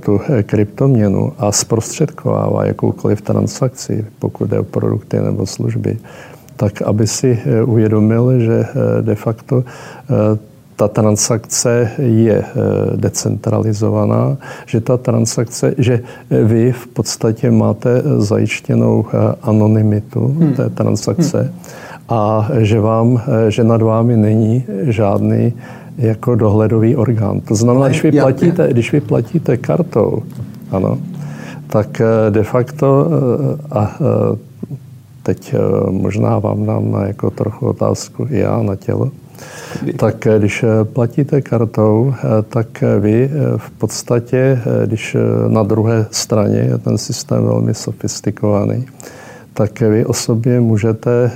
tu 0.00 0.20
kryptoměnu 0.42 1.32
a 1.38 1.52
zprostředkovává 1.52 2.64
jakoukoliv 2.64 3.20
transakci, 3.20 4.06
pokud 4.18 4.50
jde 4.50 4.58
o 4.58 4.64
produkty 4.64 5.20
nebo 5.20 5.46
služby, 5.46 5.98
tak 6.56 6.82
aby 6.82 7.06
si 7.06 7.38
uvědomil, 7.64 8.40
že 8.40 8.64
de 9.00 9.14
facto 9.14 9.64
ta 10.76 10.88
transakce 10.88 11.90
je 11.98 12.36
eh, 12.36 12.46
decentralizovaná, 12.96 14.36
že 14.66 14.80
ta 14.80 14.96
transakce, 14.96 15.74
že 15.78 16.00
vy 16.30 16.72
v 16.72 16.86
podstatě 16.86 17.50
máte 17.50 18.02
zajištěnou 18.18 19.04
eh, 19.08 19.34
anonymitu 19.42 20.26
hmm. 20.28 20.52
té 20.52 20.70
transakce 20.70 21.40
hmm. 21.42 21.52
a 22.08 22.48
že, 22.58 22.80
vám, 22.80 23.20
eh, 23.20 23.50
že 23.50 23.64
nad 23.64 23.82
vámi 23.82 24.16
není 24.16 24.64
žádný 24.82 25.52
jako 25.98 26.34
dohledový 26.34 26.96
orgán. 26.96 27.40
To 27.40 27.54
znamená, 27.54 27.88
když 27.88 28.02
vy 28.02 28.12
platíte, 28.12 28.68
když 28.70 28.92
vy 28.92 29.00
platíte 29.00 29.56
kartou, 29.56 30.22
ano, 30.70 30.98
tak 31.66 32.02
de 32.30 32.42
facto 32.42 33.06
a 33.70 33.98
teď 35.22 35.54
možná 35.90 36.38
vám 36.38 36.66
dám 36.66 36.96
jako 37.06 37.30
trochu 37.30 37.66
otázku 37.66 38.26
i 38.30 38.38
já 38.38 38.62
na 38.62 38.76
tělo, 38.76 39.10
tak 39.96 40.26
eh, 40.26 40.38
když 40.38 40.62
eh, 40.62 40.84
platíte 40.84 41.40
kartou, 41.42 42.14
eh, 42.18 42.42
tak 42.48 42.84
vy 43.00 43.30
v 43.56 43.70
podstatě, 43.70 44.62
když 44.86 45.16
na 45.48 45.62
druhé 45.62 46.06
straně 46.10 46.58
je 46.58 46.78
ten 46.78 46.98
systém 46.98 47.44
velmi 47.44 47.74
sofistikovaný, 47.74 48.86
tak 49.54 49.80
vy 49.80 50.06
o 50.06 50.12
sobě 50.12 50.60
můžete 50.60 51.30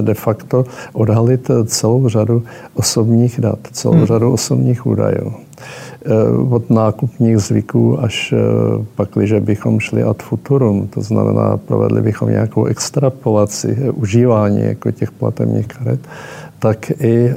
de 0.00 0.14
facto 0.14 0.64
odhalit 0.92 1.50
celou 1.66 2.08
řadu 2.08 2.42
osobních 2.74 3.40
dat, 3.40 3.58
celou 3.72 3.94
hmm. 3.94 4.06
řadu 4.06 4.32
osobních 4.32 4.86
údajů. 4.86 5.34
Od 6.50 6.70
nákupních 6.70 7.38
zvyků 7.38 8.00
až 8.00 8.34
pak, 8.94 9.08
když 9.14 9.32
bychom 9.32 9.80
šli 9.80 10.02
ad 10.02 10.22
futurum, 10.22 10.86
to 10.86 11.00
znamená, 11.00 11.56
provedli 11.56 12.02
bychom 12.02 12.30
nějakou 12.30 12.64
extrapolaci 12.64 13.76
užívání 13.94 14.60
jako 14.60 14.90
těch 14.90 15.10
platebních 15.10 15.66
karet, 15.66 16.00
tak 16.58 16.90
i 16.90 17.30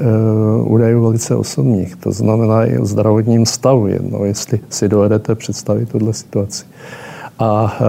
údajů 0.63 1.03
velice 1.03 1.35
osobních. 1.35 1.95
To 1.95 2.11
znamená 2.11 2.65
i 2.65 2.77
o 2.77 2.85
zdravotním 2.85 3.45
stavu 3.45 3.87
jedno, 3.87 4.25
jestli 4.25 4.59
si 4.69 4.87
dovedete 4.87 5.35
představit 5.35 5.89
tuhle 5.89 6.13
situaci. 6.13 6.65
A 7.39 7.79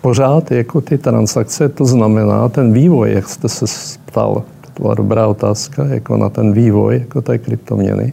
pořád 0.00 0.50
jako 0.50 0.80
ty 0.80 0.98
transakce, 0.98 1.68
to 1.68 1.84
znamená 1.84 2.48
ten 2.48 2.72
vývoj, 2.72 3.12
jak 3.12 3.28
jste 3.28 3.48
se 3.48 3.66
ptal, 4.06 4.42
to 4.74 4.82
byla 4.82 4.94
dobrá 4.94 5.26
otázka, 5.26 5.84
jako 5.84 6.16
na 6.16 6.28
ten 6.28 6.52
vývoj 6.52 6.94
jako 6.94 7.22
té 7.22 7.38
kryptoměny, 7.38 8.12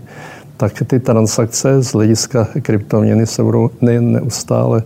tak 0.64 0.84
ty 0.88 1.00
transakce 1.00 1.84
z 1.84 1.94
hlediska 1.94 2.48
kryptoměny 2.62 3.28
se 3.28 3.44
budou 3.44 3.70
nejen 3.82 4.12
neustále 4.12 4.84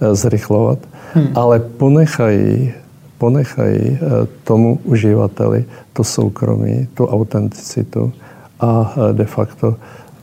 e, 0.00 0.14
zrychlovat, 0.14 0.78
hmm. 1.14 1.28
ale 1.34 1.58
ponechají 1.60 2.72
ponechají 3.18 3.80
eh, 3.82 3.98
tomu 4.44 4.78
uživateli 4.84 5.64
to 5.92 6.04
soukromí, 6.04 6.88
tu 6.94 7.06
autenticitu 7.06 8.12
a 8.60 8.94
eh, 8.96 9.12
de 9.12 9.24
facto 9.24 9.76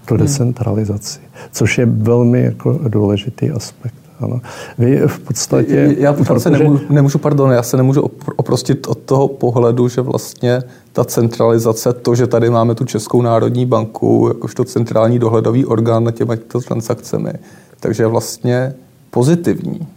tu 0.06 0.16
hmm. 0.16 0.24
decentralizaci, 0.24 1.20
což 1.52 1.78
je 1.78 1.86
velmi 1.86 2.42
jako 2.42 2.80
důležitý 2.88 3.52
aspekt. 3.52 4.05
Ano. 4.20 4.42
Vy 4.78 5.02
v 5.08 5.20
podstatě... 5.20 5.96
Já 6.00 6.14
protože... 6.14 6.40
se 6.40 6.50
nemůžu, 6.50 6.84
nemůžu, 6.90 7.18
pardon, 7.18 7.52
já 7.52 7.64
se 7.64 7.78
nemůžu 7.78 8.02
oprostit 8.36 8.88
od 8.88 8.98
toho 8.98 9.28
pohledu, 9.28 9.88
že 9.88 10.02
vlastně 10.02 10.64
ta 10.94 11.04
centralizace, 11.04 11.94
to, 11.94 12.16
že 12.16 12.28
tady 12.28 12.50
máme 12.50 12.76
tu 12.76 12.86
Českou 12.86 13.22
národní 13.22 13.66
banku, 13.66 14.26
jakožto 14.28 14.64
centrální 14.64 15.20
dohledový 15.20 15.66
orgán 15.66 16.04
na 16.04 16.12
těmito 16.12 16.60
transakcemi, 16.60 17.32
takže 17.80 18.04
je 18.04 18.08
vlastně 18.08 18.74
pozitivní. 19.12 19.88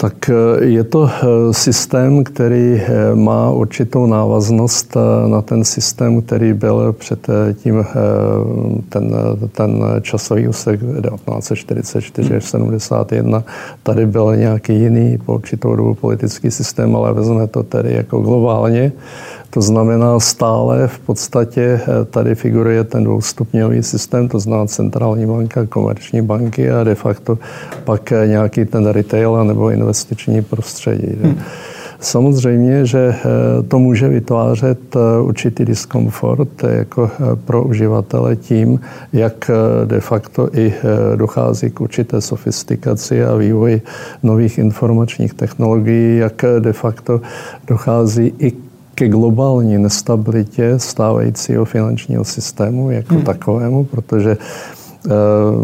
Tak 0.00 0.30
eh, 0.30 0.64
je 0.64 0.84
to 0.84 1.10
eh, 1.10 1.52
systém, 1.52 2.24
který 2.24 2.80
eh, 2.80 3.14
má 3.14 3.50
určitou 3.50 4.06
návaznost 4.06 4.96
na 5.26 5.42
ten 5.42 5.64
systém, 5.64 6.22
který 6.22 6.52
byl 6.52 6.92
před 6.92 7.26
tím 7.54 7.84
ten, 8.88 9.14
ten 9.52 9.84
časový 10.00 10.48
úsek 10.48 10.80
1944 10.80 12.36
až 12.36 12.44
71. 12.44 13.44
Tady 13.82 14.06
byl 14.06 14.36
nějaký 14.36 14.74
jiný 14.74 15.18
po 15.18 15.34
určitou 15.34 15.76
dobu 15.76 15.94
politický 15.94 16.50
systém, 16.50 16.96
ale 16.96 17.12
vezme 17.12 17.46
to 17.46 17.62
tedy 17.62 17.92
jako 17.92 18.20
globálně. 18.20 18.92
To 19.50 19.60
znamená, 19.60 20.20
stále 20.20 20.88
v 20.88 20.98
podstatě 20.98 21.80
eh, 21.82 22.04
tady 22.04 22.34
figuruje 22.34 22.84
ten 22.84 23.04
dvoustupňový 23.04 23.82
systém, 23.82 24.28
to 24.28 24.38
znamená 24.38 24.66
centrální 24.66 25.26
banka, 25.26 25.66
komerční 25.66 26.22
banky 26.22 26.70
a 26.70 26.84
de 26.84 26.94
facto 26.94 27.38
pak 27.84 28.12
eh, 28.12 28.26
nějaký 28.26 28.64
ten 28.64 28.86
retail 28.86 29.44
nebo 29.44 29.70
investiční 29.70 30.42
prostředí. 30.42 31.18
Hmm. 31.22 31.38
Samozřejmě, 32.00 32.86
že 32.86 33.14
eh, 33.14 33.62
to 33.62 33.78
může 33.78 34.08
vytvářet 34.08 34.96
určitý 35.22 35.64
diskomfort 35.64 36.62
jako 36.68 37.10
pro 37.44 37.62
uživatele 37.62 38.36
tím, 38.36 38.80
jak 39.12 39.50
de 39.84 40.00
facto 40.00 40.48
i 40.52 40.74
dochází 41.16 41.70
k 41.70 41.80
určité 41.80 42.20
sofistikaci 42.20 43.24
a 43.24 43.34
vývoji 43.34 43.82
nových 44.22 44.58
informačních 44.58 45.34
technologií, 45.34 46.18
jak 46.18 46.44
de 46.60 46.72
facto 46.72 47.20
dochází 47.66 48.34
i 48.38 48.52
ke 49.00 49.08
globální 49.08 49.78
nestabilitě 49.78 50.78
stávajícího 50.78 51.64
finančního 51.64 52.24
systému 52.24 52.90
jako 52.90 53.14
hmm. 53.14 53.24
takovému, 53.24 53.84
protože 53.84 54.36
eh, 54.36 55.10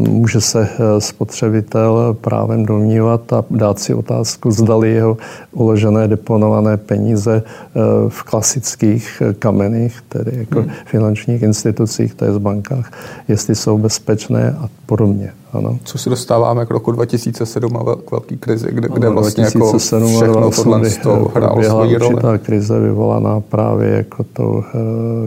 může 0.08 0.40
se 0.40 0.68
eh, 0.68 1.00
spotřebitel 1.00 2.16
právem 2.20 2.66
domnívat 2.66 3.32
a 3.32 3.44
dát 3.50 3.78
si 3.78 3.94
otázku, 3.94 4.50
zdali 4.50 4.90
jeho 4.90 5.16
uložené 5.52 6.08
deponované 6.08 6.76
peníze 6.76 7.42
eh, 7.44 7.80
v 8.08 8.22
klasických 8.22 9.22
kamenech, 9.38 10.02
tedy 10.08 10.30
jako 10.32 10.60
hmm. 10.60 10.70
finančních 10.84 11.42
institucích, 11.42 12.14
to 12.14 12.24
je 12.24 12.32
z 12.32 12.38
bankách, 12.38 12.92
jestli 13.28 13.54
jsou 13.54 13.78
bezpečné 13.78 14.56
a 14.58 14.68
podobně. 14.86 15.32
Ano. 15.56 15.78
Co 15.84 15.98
se 15.98 16.10
dostáváme 16.10 16.66
k 16.66 16.70
roku 16.70 16.92
2007 16.92 17.76
a 17.76 17.80
k 17.80 18.10
velký 18.10 18.36
krizi, 18.36 18.68
kde, 18.70 18.88
kde 18.94 19.08
vlastně 19.08 19.44
jako 19.44 19.78
všechno 19.78 20.50
tohle 20.50 20.90
z 20.90 20.96
toho 20.96 21.32
hrálo 21.34 21.62
svoji 21.62 21.96
roli. 21.96 22.38
krize 22.38 22.80
vyvolaná 22.80 23.40
právě 23.40 23.90
jako 23.90 24.24
tou 24.32 24.52
uh, 24.52 24.62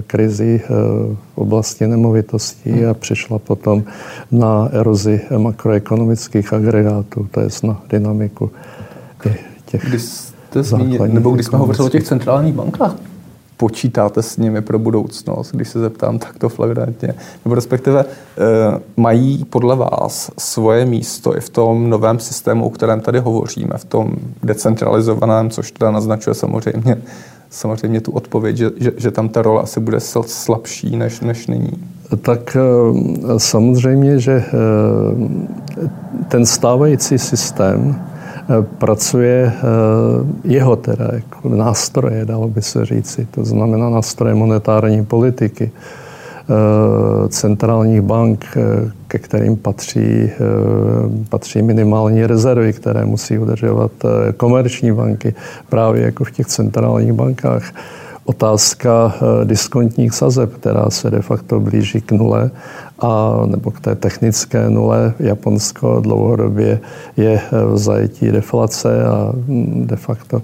krizi 0.07 0.61
uh, 0.69 1.15
v 1.35 1.37
oblasti 1.37 1.87
nemovitostí 1.87 2.71
hmm. 2.71 2.89
a 2.89 2.93
přišla 2.93 3.39
potom 3.39 3.83
na 4.31 4.69
erozi 4.71 5.21
makroekonomických 5.37 6.53
agregátů, 6.53 7.27
to 7.31 7.39
je 7.39 7.47
na 7.63 7.81
dynamiku 7.89 8.51
těch 9.71 9.85
Když 9.85 10.01
jste 10.01 10.63
zmínil, 10.63 11.07
nebo 11.07 11.31
když 11.31 11.45
jsme 11.45 11.57
hovořili 11.57 11.87
o 11.87 11.89
těch 11.89 12.03
centrálních 12.03 12.53
bankách, 12.53 12.95
počítáte 13.59 14.23
s 14.23 14.37
nimi 14.37 14.61
pro 14.61 14.79
budoucnost, 14.79 15.51
když 15.51 15.69
se 15.69 15.79
zeptám 15.79 16.19
takto 16.19 16.49
flagrantně? 16.49 17.15
Nebo 17.45 17.55
respektive 17.55 18.05
eh, 18.05 18.79
mají 18.97 19.45
podle 19.49 19.75
vás 19.75 20.31
svoje 20.37 20.85
místo 20.85 21.37
i 21.37 21.41
v 21.41 21.49
tom 21.49 21.89
novém 21.89 22.19
systému, 22.19 22.65
o 22.65 22.69
kterém 22.69 23.01
tady 23.01 23.19
hovoříme, 23.19 23.77
v 23.77 23.85
tom 23.85 24.11
decentralizovaném, 24.43 25.49
což 25.49 25.71
teda 25.71 25.91
naznačuje 25.91 26.33
samozřejmě, 26.33 27.01
samozřejmě 27.49 28.01
tu 28.01 28.11
odpověď, 28.11 28.57
že, 28.57 28.71
že, 28.77 28.91
že 28.97 29.11
tam 29.11 29.29
ta 29.29 29.41
role 29.41 29.61
asi 29.61 29.79
bude 29.79 29.99
slabší 30.25 30.97
než, 30.97 31.19
než 31.19 31.47
nyní? 31.47 31.71
Tak 32.21 32.57
eh, 32.59 33.39
samozřejmě, 33.39 34.19
že 34.19 34.43
eh, 34.43 34.51
ten 36.27 36.45
stávající 36.45 37.17
systém 37.17 38.01
pracuje 38.62 39.53
eh, 39.55 39.62
jeho 40.43 40.75
teda 40.75 41.09
jako 41.13 41.49
nástroje, 41.49 42.25
dalo 42.25 42.47
by 42.47 42.62
se 42.62 42.85
říci. 42.85 43.27
To 43.31 43.45
znamená 43.45 43.89
nástroje 43.89 44.35
monetární 44.35 45.05
politiky, 45.05 45.71
eh, 45.71 47.29
centrálních 47.29 48.01
bank, 48.01 48.45
eh, 48.57 48.91
ke 49.07 49.19
kterým 49.19 49.57
patří, 49.57 50.29
patří 51.29 51.62
minimální 51.62 52.25
rezervy, 52.25 52.73
které 52.73 53.05
musí 53.05 53.38
udržovat 53.38 53.91
komerční 54.38 54.91
banky, 54.91 55.33
právě 55.69 56.01
jako 56.03 56.23
v 56.23 56.31
těch 56.31 56.47
centrálních 56.47 57.13
bankách. 57.13 57.73
Otázka 58.25 59.13
diskontních 59.43 60.13
sazeb, 60.13 60.53
která 60.53 60.89
se 60.89 61.09
de 61.12 61.21
facto 61.21 61.59
blíží 61.59 62.01
k 62.01 62.12
nule 62.12 62.51
a 63.01 63.41
nebo 63.45 63.71
k 63.71 63.79
té 63.79 63.95
technické 63.95 64.69
nule. 64.69 65.13
Japonsko 65.19 65.99
dlouhodobě 65.99 66.79
je 67.17 67.41
v 67.73 67.77
zajetí 67.77 68.31
deflace 68.31 69.05
a 69.05 69.31
mm, 69.47 69.88
de 69.88 69.95
facto 69.95 70.41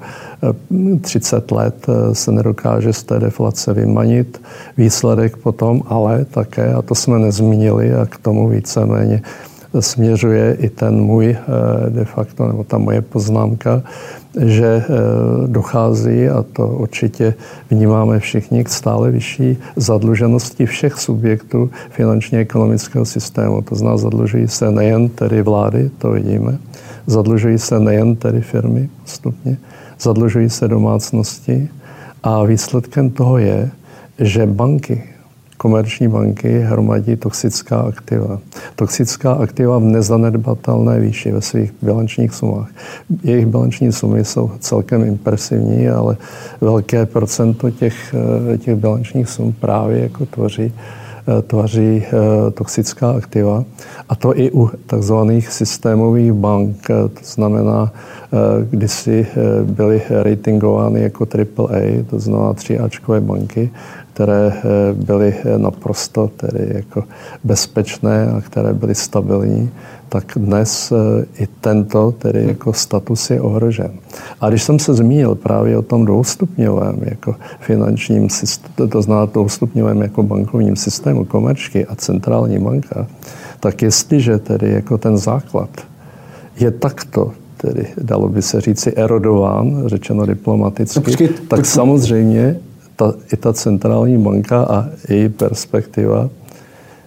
30 1.02 1.52
eh, 1.52 1.56
let 1.56 1.76
eh, 1.90 2.16
se 2.16 2.32
nedokáže 2.32 2.94
z 2.94 3.04
té 3.04 3.20
deflace 3.20 3.74
vymanit. 3.74 4.42
Výsledek 4.78 5.38
potom 5.38 5.82
ale 5.88 6.26
také, 6.26 6.74
a 6.74 6.82
to 6.82 6.96
jsme 6.96 7.20
nezmínili 7.20 7.94
a 7.94 8.06
k 8.06 8.18
tomu 8.18 8.50
víceméně 8.50 9.22
směřuje 9.80 10.58
i 10.60 10.70
ten 10.70 11.02
můj 11.02 11.26
eh, 11.30 11.90
de 11.90 12.06
facto, 12.06 12.48
nebo 12.48 12.64
ta 12.64 12.78
moje 12.78 13.02
poznámka, 13.02 13.84
že 14.42 14.66
eh, 14.66 14.88
dochází, 15.48 16.30
a 16.30 16.44
to 16.54 16.68
určitě 16.68 17.34
vnímáme 17.70 18.20
všichni, 18.20 18.64
k 18.64 18.70
stále 18.70 19.12
vyšší 19.12 19.58
zadluženosti 19.76 20.66
všech 20.66 20.94
subjektů 20.94 21.70
finančně 21.90 22.40
ekonomického 22.40 23.06
systému. 23.06 23.62
To 23.62 23.76
znamená, 23.76 23.98
zadlužují 23.98 24.48
se 24.48 24.72
nejen 24.72 25.10
tedy 25.10 25.42
vlády, 25.42 25.90
to 25.98 26.12
vidíme, 26.12 26.58
zadlužují 27.08 27.60
se 27.60 27.80
nejen 27.80 28.16
tedy 28.16 28.42
firmy 28.42 28.90
postupně, 29.02 29.58
zadlužují 30.00 30.50
se 30.50 30.68
domácnosti. 30.68 31.70
A 32.24 32.44
výsledkem 32.44 33.10
toho 33.10 33.38
je, 33.38 33.72
že 34.20 34.46
banky, 34.46 35.04
komerční 35.58 36.08
banky 36.08 36.60
hromadí 36.60 37.16
toxická 37.16 37.82
aktiva. 37.82 38.40
Toxická 38.76 39.34
aktiva 39.34 39.80
v 39.80 39.84
nezanedbatelné 39.84 41.00
výši 41.00 41.32
ve 41.32 41.42
svých 41.42 41.74
bilančních 41.82 42.34
sumách. 42.34 42.70
Jejich 43.24 43.46
bilanční 43.46 43.92
sumy 43.92 44.26
jsou 44.26 44.52
celkem 44.60 45.04
impresivní, 45.04 45.90
ale 45.90 46.18
velké 46.62 47.06
procento 47.06 47.72
těch, 47.72 48.16
eh, 48.54 48.58
těch 48.58 48.76
bilančních 48.76 49.30
sum 49.30 49.54
právě 49.54 50.00
jako 50.00 50.26
tvoří 50.26 50.74
eh, 51.28 51.42
tvoří 51.42 52.04
eh, 52.06 52.52
toxická 52.52 53.12
aktiva. 53.12 53.64
A 54.10 54.16
to 54.16 54.40
i 54.40 54.52
u 54.52 54.70
takzvaných 54.86 55.50
systémových 55.50 56.34
bank. 56.34 56.88
To 56.88 57.24
znamená, 57.24 57.92
kdysi 58.70 59.28
byly 59.64 60.02
ratingovány 60.10 61.02
jako 61.02 61.26
AAA, 61.26 62.04
to 62.10 62.20
znamená 62.20 62.54
3Ačkové 62.54 63.20
banky, 63.22 63.72
které 64.16 64.48
eh, 64.48 64.62
byly 64.94 65.36
eh, 65.36 65.60
naprosto 65.60 66.32
tedy 66.38 66.68
jako 66.74 67.04
bezpečné 67.44 68.32
a 68.32 68.42
které 68.42 68.74
byly 68.74 68.96
stabilní, 68.96 69.70
tak 70.10 70.32
dnes 70.36 70.92
eh, 70.92 71.26
i 71.44 71.48
tento 71.62 72.12
tedy 72.12 72.46
jako 72.48 72.74
status 72.74 73.30
je 73.30 73.42
ohrožen. 73.42 73.92
A 74.42 74.50
když 74.50 74.64
jsem 74.64 74.80
se 74.80 74.94
zmínil 74.94 75.36
právě 75.36 75.78
o 75.78 75.82
tom 75.82 76.06
dvoustupňovém 76.06 77.00
jako 77.02 77.36
finančním 77.60 78.30
systému, 78.30 78.88
to 78.88 79.02
znamená 79.02 79.26
dvoustupňovém 79.26 80.02
jako 80.02 80.24
bankovním 80.24 80.76
systému 80.76 81.26
komerčky 81.26 81.86
a 81.86 81.96
centrální 81.96 82.60
banka, 82.60 83.08
tak 83.60 83.82
jestliže 83.82 84.38
tedy 84.38 84.72
jako 84.72 84.98
ten 84.98 85.18
základ 85.18 85.70
je 86.60 86.72
takto 86.72 87.32
tedy 87.58 87.88
dalo 88.02 88.30
by 88.30 88.42
se 88.42 88.62
říci 88.62 88.94
erodován, 88.96 89.84
řečeno 89.86 90.26
diplomaticky, 90.26 91.00
no, 91.00 91.04
počkej, 91.04 91.28
tak 91.28 91.60
počkej. 91.60 91.66
samozřejmě 91.66 92.60
ta, 92.96 93.14
i 93.34 93.38
ta 93.38 93.54
centrální 93.54 94.18
banka 94.18 94.64
a 94.64 94.86
její 95.10 95.30
perspektiva 95.30 96.30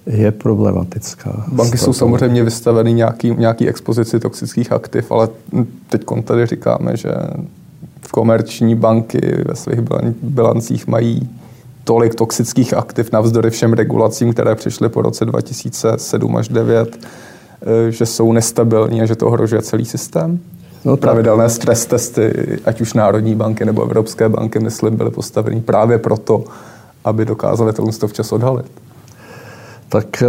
je 0.07 0.33
problematická. 0.33 1.45
Banky 1.53 1.79
jsou 1.79 1.93
samozřejmě 1.93 2.45
vystaveny 2.45 2.93
nějaký, 2.93 3.31
nějaký 3.31 3.69
expozici 3.69 4.21
toxických 4.21 4.73
aktiv, 4.73 5.13
ale 5.13 5.29
teď 5.89 6.03
tady 6.25 6.47
říkáme, 6.47 6.97
že 6.97 7.11
komerční 8.11 8.75
banky 8.75 9.45
ve 9.49 9.55
svých 9.55 9.81
bilancích 10.23 10.87
mají 10.87 11.29
tolik 11.85 12.15
toxických 12.15 12.75
aktiv 12.75 13.13
navzdory 13.13 13.51
všem 13.51 13.73
regulacím, 13.73 14.33
které 14.33 14.55
přišly 14.55 14.89
po 14.89 15.03
roce 15.03 15.25
2007 15.25 16.37
až 16.37 16.49
2009, 16.49 16.99
eh, 16.99 17.93
že 17.93 18.07
jsou 18.07 18.33
nestabilní 18.33 19.03
a 19.03 19.07
že 19.07 19.17
to 19.17 19.27
ohrožuje 19.27 19.63
celý 19.63 19.85
systém? 19.85 20.41
No, 20.85 20.97
pravidelné 20.97 21.49
stres 21.49 21.87
testy, 21.87 22.33
ať 22.65 22.81
už 22.81 22.95
Národní 22.95 23.35
banky 23.35 23.65
nebo 23.65 23.83
Evropské 23.83 24.29
banky, 24.29 24.59
myslím, 24.61 24.97
byly 24.97 25.11
postaveny 25.11 25.61
právě 25.61 25.99
proto, 25.99 26.45
aby 27.05 27.25
dokázali 27.25 27.73
tohle 27.73 27.93
to 27.93 28.09
včas 28.09 28.33
odhalit. 28.33 28.67
tak 29.89 30.23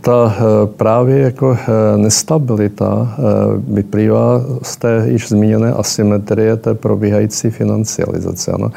ta 0.00 0.34
právě 0.76 1.18
jako 1.18 1.56
nestabilita 1.96 3.16
vyplývá 3.68 4.40
z 4.62 4.76
té 4.76 5.06
již 5.08 5.28
zmíněné 5.28 5.72
asymetrie 5.72 6.56
té 6.56 6.74
probíhající 6.74 7.50
financializace. 7.50 8.52
Ano. 8.52 8.70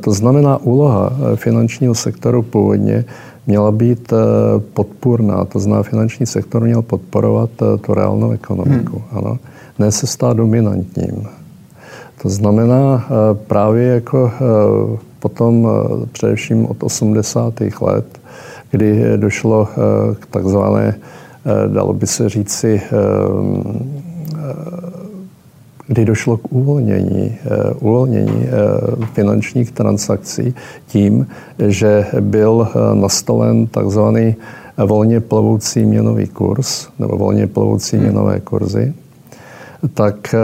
To 0.00 0.12
znamená, 0.12 0.56
úloha 0.56 1.12
finančního 1.34 1.94
sektoru 1.94 2.42
původně 2.42 3.04
měla 3.46 3.72
být 3.72 4.12
podpůrná, 4.74 5.44
to 5.44 5.58
znamená, 5.58 5.82
finanční 5.82 6.26
sektor 6.26 6.62
měl 6.62 6.82
podporovat 6.82 7.50
tu 7.80 7.94
reálnou 7.94 8.30
ekonomiku. 8.30 9.02
Hmm. 9.10 9.18
Ano. 9.18 9.38
Ne 9.80 9.92
se 9.92 10.06
stát 10.06 10.36
dominantním. 10.36 11.28
To 12.22 12.28
znamená 12.28 13.08
právě 13.46 13.86
jako 13.86 14.32
potom 15.18 15.68
především 16.12 16.66
od 16.66 16.82
80. 16.82 17.54
let 17.80 18.20
kdy 18.70 19.02
došlo 19.16 19.68
eh, 19.70 20.14
k 20.14 20.26
takzvané, 20.26 20.94
eh, 20.94 21.68
dalo 21.68 21.92
by 21.92 22.06
se 22.06 22.28
říci, 22.28 22.82
eh, 22.84 22.90
kdy 25.86 26.04
došlo 26.04 26.36
k 26.36 26.52
uvolnění, 26.52 27.36
uvolnění 27.80 28.46
finančních 29.12 29.72
transakcí 29.72 30.54
tím, 30.86 31.26
že 31.66 32.06
byl 32.20 32.68
nastolen 32.94 33.66
takzvaný 33.66 34.36
volně 34.86 35.20
plovoucí 35.20 35.84
měnový 35.84 36.26
kurz 36.26 36.88
nebo 36.98 37.16
volně 37.16 37.46
plovoucí 37.46 37.96
hmm. 37.96 38.04
měnové 38.04 38.40
kurzy 38.40 38.94
tak 39.94 40.34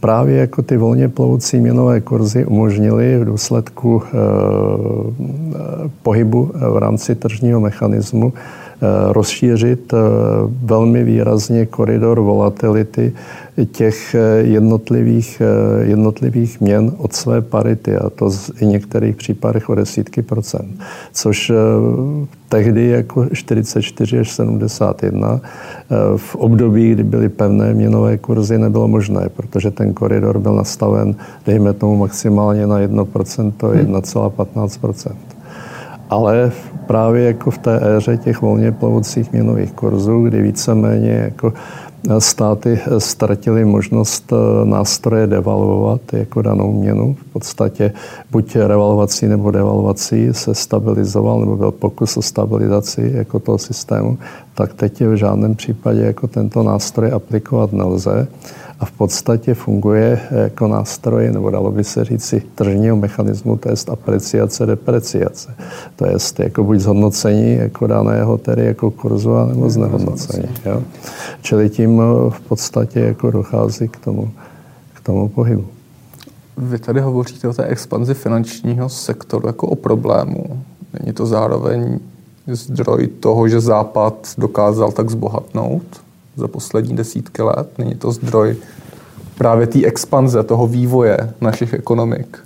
právě 0.00 0.36
jako 0.36 0.62
ty 0.62 0.76
volně 0.76 1.08
plovoucí 1.08 1.60
měnové 1.60 2.00
kurzy 2.00 2.44
umožnily 2.44 3.18
v 3.18 3.24
důsledku 3.24 4.02
pohybu 6.02 6.50
v 6.54 6.76
rámci 6.76 7.14
tržního 7.14 7.60
mechanismu 7.60 8.32
Eh, 8.32 8.67
rozšířit 9.12 9.92
eh, 9.92 9.96
velmi 10.62 11.04
výrazně 11.04 11.66
koridor 11.66 12.20
volatility 12.20 13.12
těch 13.72 14.14
eh, 14.14 14.18
jednotlivých, 14.40 15.42
jednotlivých 15.82 16.60
měn 16.60 16.92
od 16.98 17.12
své 17.12 17.40
parity, 17.40 17.96
a 17.96 18.10
to 18.10 18.30
i 18.60 18.64
v 18.64 18.68
některých 18.68 19.16
případech 19.16 19.68
o 19.68 19.74
desítky 19.74 20.22
procent. 20.22 20.80
Což 21.12 21.52
tehdy 22.48 22.88
jako 22.88 23.26
44 23.32 24.18
až 24.18 24.30
71 24.30 25.40
v 26.16 26.36
období, 26.36 26.92
kdy 26.92 27.04
byly 27.04 27.28
pevné 27.28 27.74
měnové 27.74 28.18
kurzy, 28.18 28.58
nebylo 28.58 28.88
možné, 28.88 29.28
protože 29.36 29.70
ten 29.70 29.94
koridor 29.94 30.38
byl 30.38 30.54
nastaven, 30.54 31.14
dejme 31.46 31.72
tomu 31.72 31.96
maximálně 31.96 32.66
na 32.66 32.78
1%, 32.80 33.52
1,15% 33.52 35.12
ale 36.10 36.52
právě 36.86 37.24
jako 37.24 37.50
v 37.50 37.58
té 37.58 37.96
éře 37.96 38.16
těch 38.16 38.42
volně 38.42 38.72
plovoucích 38.72 39.32
měnových 39.32 39.72
kurzů, 39.72 40.22
kdy 40.22 40.42
víceméně 40.42 41.10
jako 41.10 41.52
státy 42.18 42.80
ztratily 42.98 43.64
možnost 43.64 44.32
eh, 44.32 44.64
nástroje 44.64 45.26
devalvovat 45.26 46.00
jako 46.12 46.42
danou 46.42 46.72
měnu. 46.72 47.14
V 47.14 47.32
podstatě 47.32 47.92
buď 48.30 48.56
revalvací 48.56 49.26
nebo 49.26 49.50
devalvací 49.50 50.28
se 50.32 50.54
stabilizoval, 50.54 51.40
nebo 51.40 51.56
byl 51.56 51.70
pokus 51.70 52.16
o 52.16 52.22
stabilizaci 52.22 53.12
jako 53.14 53.38
toho 53.38 53.58
systému, 53.58 54.18
tak 54.54 54.74
teď 54.74 55.00
v 55.00 55.14
žádném 55.14 55.54
případě 55.54 56.00
jako 56.00 56.26
tento 56.26 56.62
nástroj 56.62 57.12
aplikovat 57.12 57.72
nelze 57.72 58.28
a 58.80 58.84
v 58.84 58.92
podstatě 58.92 59.54
funguje 59.54 60.20
jako 60.30 60.68
nástroj, 60.68 61.30
nebo 61.32 61.50
dalo 61.50 61.70
by 61.70 61.84
se 61.84 62.04
říci, 62.04 62.42
tržního 62.54 62.96
mechanismu, 62.96 63.56
to 63.56 63.68
je 63.68 63.74
apreciace, 63.90 64.66
depreciace. 64.66 65.54
To 65.96 66.06
je 66.06 66.16
jako 66.38 66.64
buď 66.64 66.78
zhodnocení 66.78 67.54
jako 67.54 67.86
daného 67.86 68.38
tedy 68.38 68.66
jako 68.66 68.90
kurzu, 68.90 69.44
nebo 69.48 69.70
znehodnocení. 69.70 70.48
Jo? 70.66 70.82
Čili 71.42 71.70
tím 71.70 72.00
eh, 72.00 72.30
v 72.30 72.40
podstatě 72.40 73.00
jako 73.00 73.30
dochází 73.30 73.88
k 73.88 73.96
tomu, 73.96 74.30
k 74.94 75.00
tomu 75.00 75.28
pohybu. 75.28 75.64
Vy 76.56 76.78
tady 76.78 77.00
hovoříte 77.00 77.48
o 77.48 77.52
té 77.52 77.64
expanzi 77.64 78.14
finančního 78.14 78.88
sektoru 78.88 79.46
jako 79.46 79.66
o 79.66 79.74
problému. 79.74 80.64
Není 81.00 81.12
to 81.12 81.26
zároveň 81.26 81.98
zdroj 82.46 83.06
toho, 83.06 83.48
že 83.48 83.60
Západ 83.60 84.34
dokázal 84.38 84.92
tak 84.92 85.10
zbohatnout? 85.10 86.07
Za 86.38 86.48
poslední 86.48 86.96
desítky 86.96 87.42
let. 87.42 87.68
Není 87.78 87.94
to 87.94 88.12
zdroj 88.12 88.56
právě 89.38 89.66
té 89.66 89.84
expanze, 89.84 90.42
toho 90.42 90.66
vývoje 90.66 91.32
našich 91.40 91.74
ekonomik. 91.74 92.38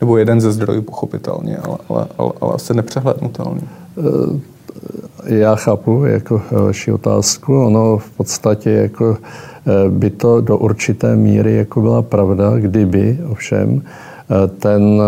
Nebo 0.00 0.16
jeden 0.16 0.40
ze 0.40 0.52
zdrojů, 0.52 0.82
pochopitelně, 0.82 1.56
ale, 1.56 1.78
ale, 1.88 2.06
ale, 2.18 2.32
ale 2.40 2.54
asi 2.54 2.74
nepřehlednutelný. 2.74 3.60
Eh, 3.98 5.34
já 5.34 5.56
chápu 5.56 6.04
jako 6.04 6.42
vaši 6.50 6.92
otázku. 6.92 7.66
Ono 7.66 7.98
v 7.98 8.10
podstatě 8.10 8.70
jako 8.70 9.16
eh, 9.16 9.90
by 9.90 10.10
to 10.10 10.40
do 10.40 10.58
určité 10.58 11.16
míry 11.16 11.56
jako 11.56 11.80
byla 11.80 12.02
pravda, 12.02 12.58
kdyby 12.58 13.18
ovšem 13.30 13.82
eh, 13.82 14.46
ten 14.46 15.02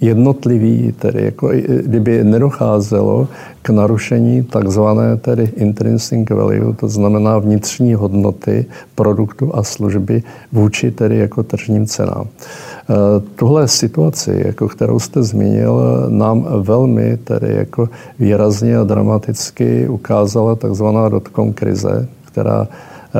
jednotlivý, 0.00 0.92
tedy 0.98 1.24
jako 1.24 1.48
kdyby 1.82 2.24
nedocházelo 2.24 3.28
k 3.62 3.70
narušení 3.70 4.42
takzvané 4.42 5.16
tedy 5.16 5.52
intrinsic 5.56 6.30
value, 6.30 6.72
to 6.76 6.88
znamená 6.88 7.38
vnitřní 7.38 7.94
hodnoty 7.94 8.66
produktu 8.94 9.56
a 9.56 9.62
služby 9.62 10.22
vůči 10.52 10.90
tedy 10.90 11.18
jako 11.18 11.42
tržním 11.42 11.86
cenám. 11.86 12.26
E, 12.26 12.94
tuhle 13.36 13.68
situaci, 13.68 14.42
jako 14.46 14.68
kterou 14.68 14.98
jste 14.98 15.22
zmínil, 15.22 16.06
nám 16.08 16.46
velmi 16.62 17.16
tedy 17.16 17.54
jako 17.54 17.88
výrazně 18.18 18.76
a 18.78 18.84
dramaticky 18.84 19.88
ukázala 19.88 20.54
takzvaná 20.54 21.08
dotcom 21.08 21.52
krize, 21.52 22.08
která 22.24 22.68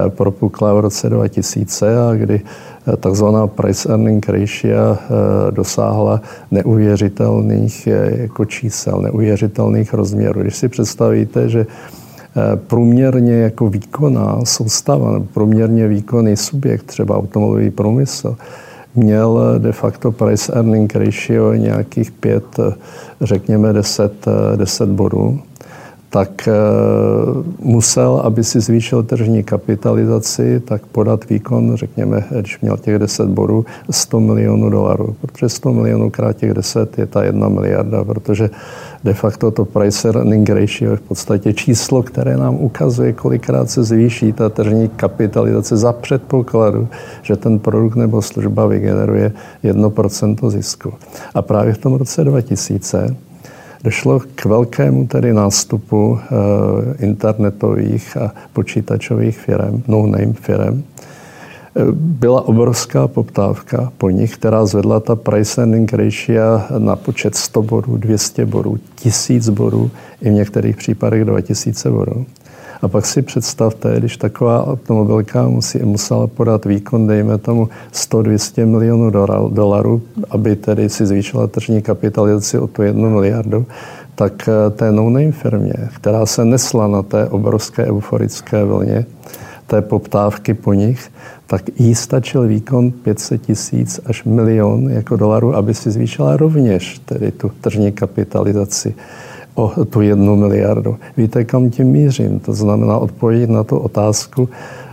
propukla 0.08 0.74
v 0.74 0.80
roce 0.80 1.10
2000 1.10 1.98
a 1.98 2.14
kdy 2.14 2.40
takzvaná 3.00 3.46
price 3.46 3.88
earning 3.88 4.28
ratio 4.28 4.96
eh, 4.96 5.50
dosáhla 5.50 6.20
neuvěřitelných 6.50 7.86
eh, 7.86 8.22
jako 8.22 8.44
čísel, 8.44 9.00
neuvěřitelných 9.00 9.94
rozměrů. 9.94 10.40
Když 10.40 10.56
si 10.56 10.68
představíte, 10.68 11.48
že 11.48 11.60
eh, 11.66 12.56
průměrně 12.56 13.34
jako 13.34 13.68
výkonná 13.68 14.38
soustava, 14.44 15.22
průměrně 15.34 15.88
výkonný 15.88 16.36
subjekt, 16.36 16.82
třeba 16.82 17.18
automobilový 17.18 17.70
průmysl, 17.70 18.36
měl 18.94 19.58
de 19.58 19.72
facto 19.72 20.12
price 20.12 20.52
earning 20.52 20.96
ratio 20.96 21.54
nějakých 21.54 22.10
pět, 22.10 22.44
řekněme 23.20 23.72
10, 23.72 24.26
10 24.56 24.88
bodů 24.88 25.40
tak 26.10 26.48
eh, 26.48 26.52
musel, 27.58 28.20
aby 28.24 28.44
si 28.44 28.60
zvýšil 28.60 29.02
tržní 29.02 29.42
kapitalizaci, 29.42 30.60
tak 30.60 30.86
podat 30.86 31.28
výkon, 31.28 31.76
řekněme, 31.76 32.24
když 32.40 32.60
měl 32.60 32.76
těch 32.76 32.98
10 32.98 33.28
bodů, 33.28 33.64
100 33.90 34.20
milionů 34.20 34.70
dolarů. 34.70 35.16
Protože 35.20 35.48
100 35.48 35.72
milionů 35.72 36.10
krát 36.10 36.32
těch 36.32 36.54
10 36.54 36.98
je 36.98 37.06
ta 37.06 37.24
jedna 37.24 37.48
miliarda, 37.48 38.04
protože 38.04 38.50
de 39.04 39.14
facto 39.14 39.50
to 39.50 39.64
price 39.64 40.08
earning 40.08 40.50
ratio 40.50 40.90
je 40.90 40.96
v 40.96 41.00
podstatě 41.00 41.52
číslo, 41.52 42.02
které 42.02 42.36
nám 42.36 42.54
ukazuje, 42.54 43.12
kolikrát 43.12 43.70
se 43.70 43.84
zvýší 43.84 44.32
ta 44.32 44.48
tržní 44.48 44.88
kapitalizace 44.88 45.76
za 45.76 45.92
předpokladu, 45.92 46.88
že 47.22 47.36
ten 47.36 47.58
produkt 47.58 47.96
nebo 47.96 48.22
služba 48.22 48.66
vygeneruje 48.66 49.32
1% 49.64 50.50
zisku. 50.50 50.92
A 51.34 51.42
právě 51.42 51.72
v 51.72 51.78
tom 51.78 51.94
roce 51.94 52.24
2000 52.24 53.29
Došlo 53.84 54.20
k 54.34 54.44
velkému 54.44 55.06
tedy 55.06 55.32
nástupu 55.32 56.18
eh, 56.20 57.04
internetových 57.04 58.16
a 58.16 58.34
počítačových 58.52 59.38
firm, 59.38 59.82
no-name 59.88 60.32
firm. 60.32 60.82
Eh, 61.76 61.82
byla 61.92 62.48
obrovská 62.48 63.08
poptávka 63.08 63.92
po 63.98 64.10
nich, 64.10 64.36
která 64.36 64.66
zvedla 64.66 65.00
ta 65.00 65.16
price 65.16 65.60
earning 65.60 65.92
ratio 65.92 66.60
na 66.78 66.96
počet 66.96 67.34
100 67.34 67.62
bodů, 67.62 67.96
200 67.96 68.46
bodů, 68.46 68.78
1000 68.94 69.48
bodů, 69.48 69.90
i 70.22 70.30
v 70.30 70.32
některých 70.32 70.76
případech 70.76 71.24
2000 71.24 71.90
bodů. 71.90 72.26
A 72.82 72.88
pak 72.88 73.06
si 73.06 73.22
představte, 73.22 73.94
když 73.98 74.16
taková 74.16 74.66
automobilka 74.66 75.48
musí, 75.48 75.78
musela 75.78 76.26
podat 76.26 76.64
výkon, 76.64 77.06
dejme 77.06 77.38
tomu 77.38 77.68
100-200 77.92 78.66
milionů 78.66 79.10
dolarů, 79.48 80.02
aby 80.30 80.56
tedy 80.56 80.88
si 80.88 81.06
zvýšila 81.06 81.46
tržní 81.46 81.82
kapitalizaci 81.82 82.58
o 82.58 82.66
tu 82.66 82.82
jednu 82.82 83.10
miliardu, 83.10 83.66
tak 84.14 84.48
eh, 84.48 84.70
té 84.70 84.92
no-name 84.92 85.32
firmě, 85.32 85.74
která 85.96 86.26
se 86.26 86.44
nesla 86.44 86.86
na 86.86 87.02
té 87.02 87.28
obrovské 87.28 87.86
euforické 87.86 88.64
vlně, 88.64 89.06
té 89.66 89.82
poptávky 89.82 90.54
po 90.54 90.72
nich, 90.72 91.10
tak 91.46 91.62
jí 91.80 91.94
stačil 91.94 92.42
výkon 92.42 92.90
500 92.90 93.42
tisíc 93.42 94.00
až 94.06 94.24
milion 94.24 94.90
jako 94.90 95.16
dolarů, 95.16 95.56
aby 95.56 95.74
si 95.74 95.90
zvýšila 95.90 96.36
rovněž 96.36 96.98
tedy 96.98 97.30
tu 97.30 97.50
tržní 97.60 97.92
kapitalizaci 97.92 98.94
o 99.54 99.84
tu 99.84 100.00
jednu 100.00 100.36
miliardu. 100.36 100.96
Víte, 101.16 101.44
kam 101.44 101.70
tím 101.70 101.86
mířím? 101.86 102.40
To 102.40 102.52
znamená 102.52 102.98
odpovědět 102.98 103.50
na 103.50 103.64
tu 103.64 103.76
otázku, 103.76 104.48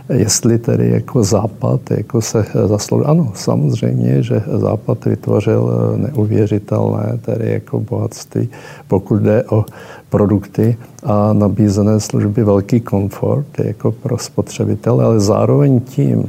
jestli 0.08 0.58
tedy 0.58 0.90
jako 0.90 1.24
Západ 1.24 1.80
jako 1.90 2.22
se 2.22 2.44
zasloužil. 2.66 3.10
Ano, 3.10 3.32
samozřejmě, 3.34 4.22
že 4.22 4.42
Západ 4.56 5.04
vytvořil 5.04 5.94
neuvěřitelné 5.96 7.18
tedy 7.22 7.52
jako 7.52 7.80
bohatství, 7.80 8.48
pokud 8.88 9.22
jde 9.22 9.44
o 9.50 9.64
produkty 10.10 10.76
a 11.02 11.32
nabízené 11.32 12.00
služby 12.00 12.44
velký 12.44 12.80
komfort 12.80 13.46
jako 13.58 13.92
pro 13.92 14.18
spotřebitele, 14.18 15.04
ale 15.04 15.20
zároveň 15.20 15.80
tím, 15.80 16.24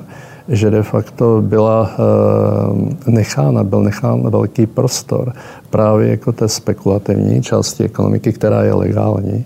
že 0.47 0.69
de 0.69 0.83
facto 0.83 1.41
byla 1.41 1.91
eh, 1.91 3.11
nechána, 3.11 3.63
byl 3.63 3.83
nechán 3.83 4.29
velký 4.29 4.65
prostor 4.65 5.33
právě 5.69 6.09
jako 6.09 6.31
té 6.31 6.47
spekulativní 6.47 7.41
části 7.41 7.83
ekonomiky, 7.83 8.33
která 8.33 8.63
je 8.63 8.73
legální, 8.73 9.45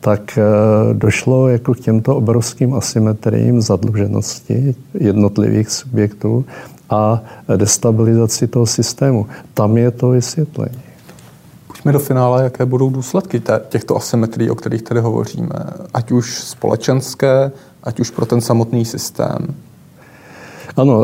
tak 0.00 0.38
eh, 0.38 0.42
došlo 0.94 1.48
jako 1.48 1.74
k 1.74 1.80
těmto 1.80 2.16
obrovským 2.16 2.74
asymetriím 2.74 3.60
zadluženosti 3.60 4.74
jednotlivých 4.94 5.70
subjektů 5.70 6.44
a 6.90 7.22
destabilizaci 7.56 8.46
toho 8.46 8.66
systému. 8.66 9.26
Tam 9.54 9.76
je 9.76 9.90
to 9.90 10.08
vysvětlení. 10.10 10.85
Pojďme 11.86 11.98
do 11.98 12.04
finále, 12.04 12.42
jaké 12.42 12.66
budou 12.66 12.90
důsledky 12.90 13.42
těchto 13.68 13.96
asymetrií, 13.96 14.50
o 14.50 14.54
kterých 14.54 14.82
tady 14.82 15.00
hovoříme. 15.00 15.54
Ať 15.94 16.12
už 16.12 16.34
společenské, 16.34 17.50
ať 17.82 18.00
už 18.00 18.10
pro 18.10 18.26
ten 18.26 18.40
samotný 18.40 18.84
systém. 18.84 19.54
Ano, 20.76 21.02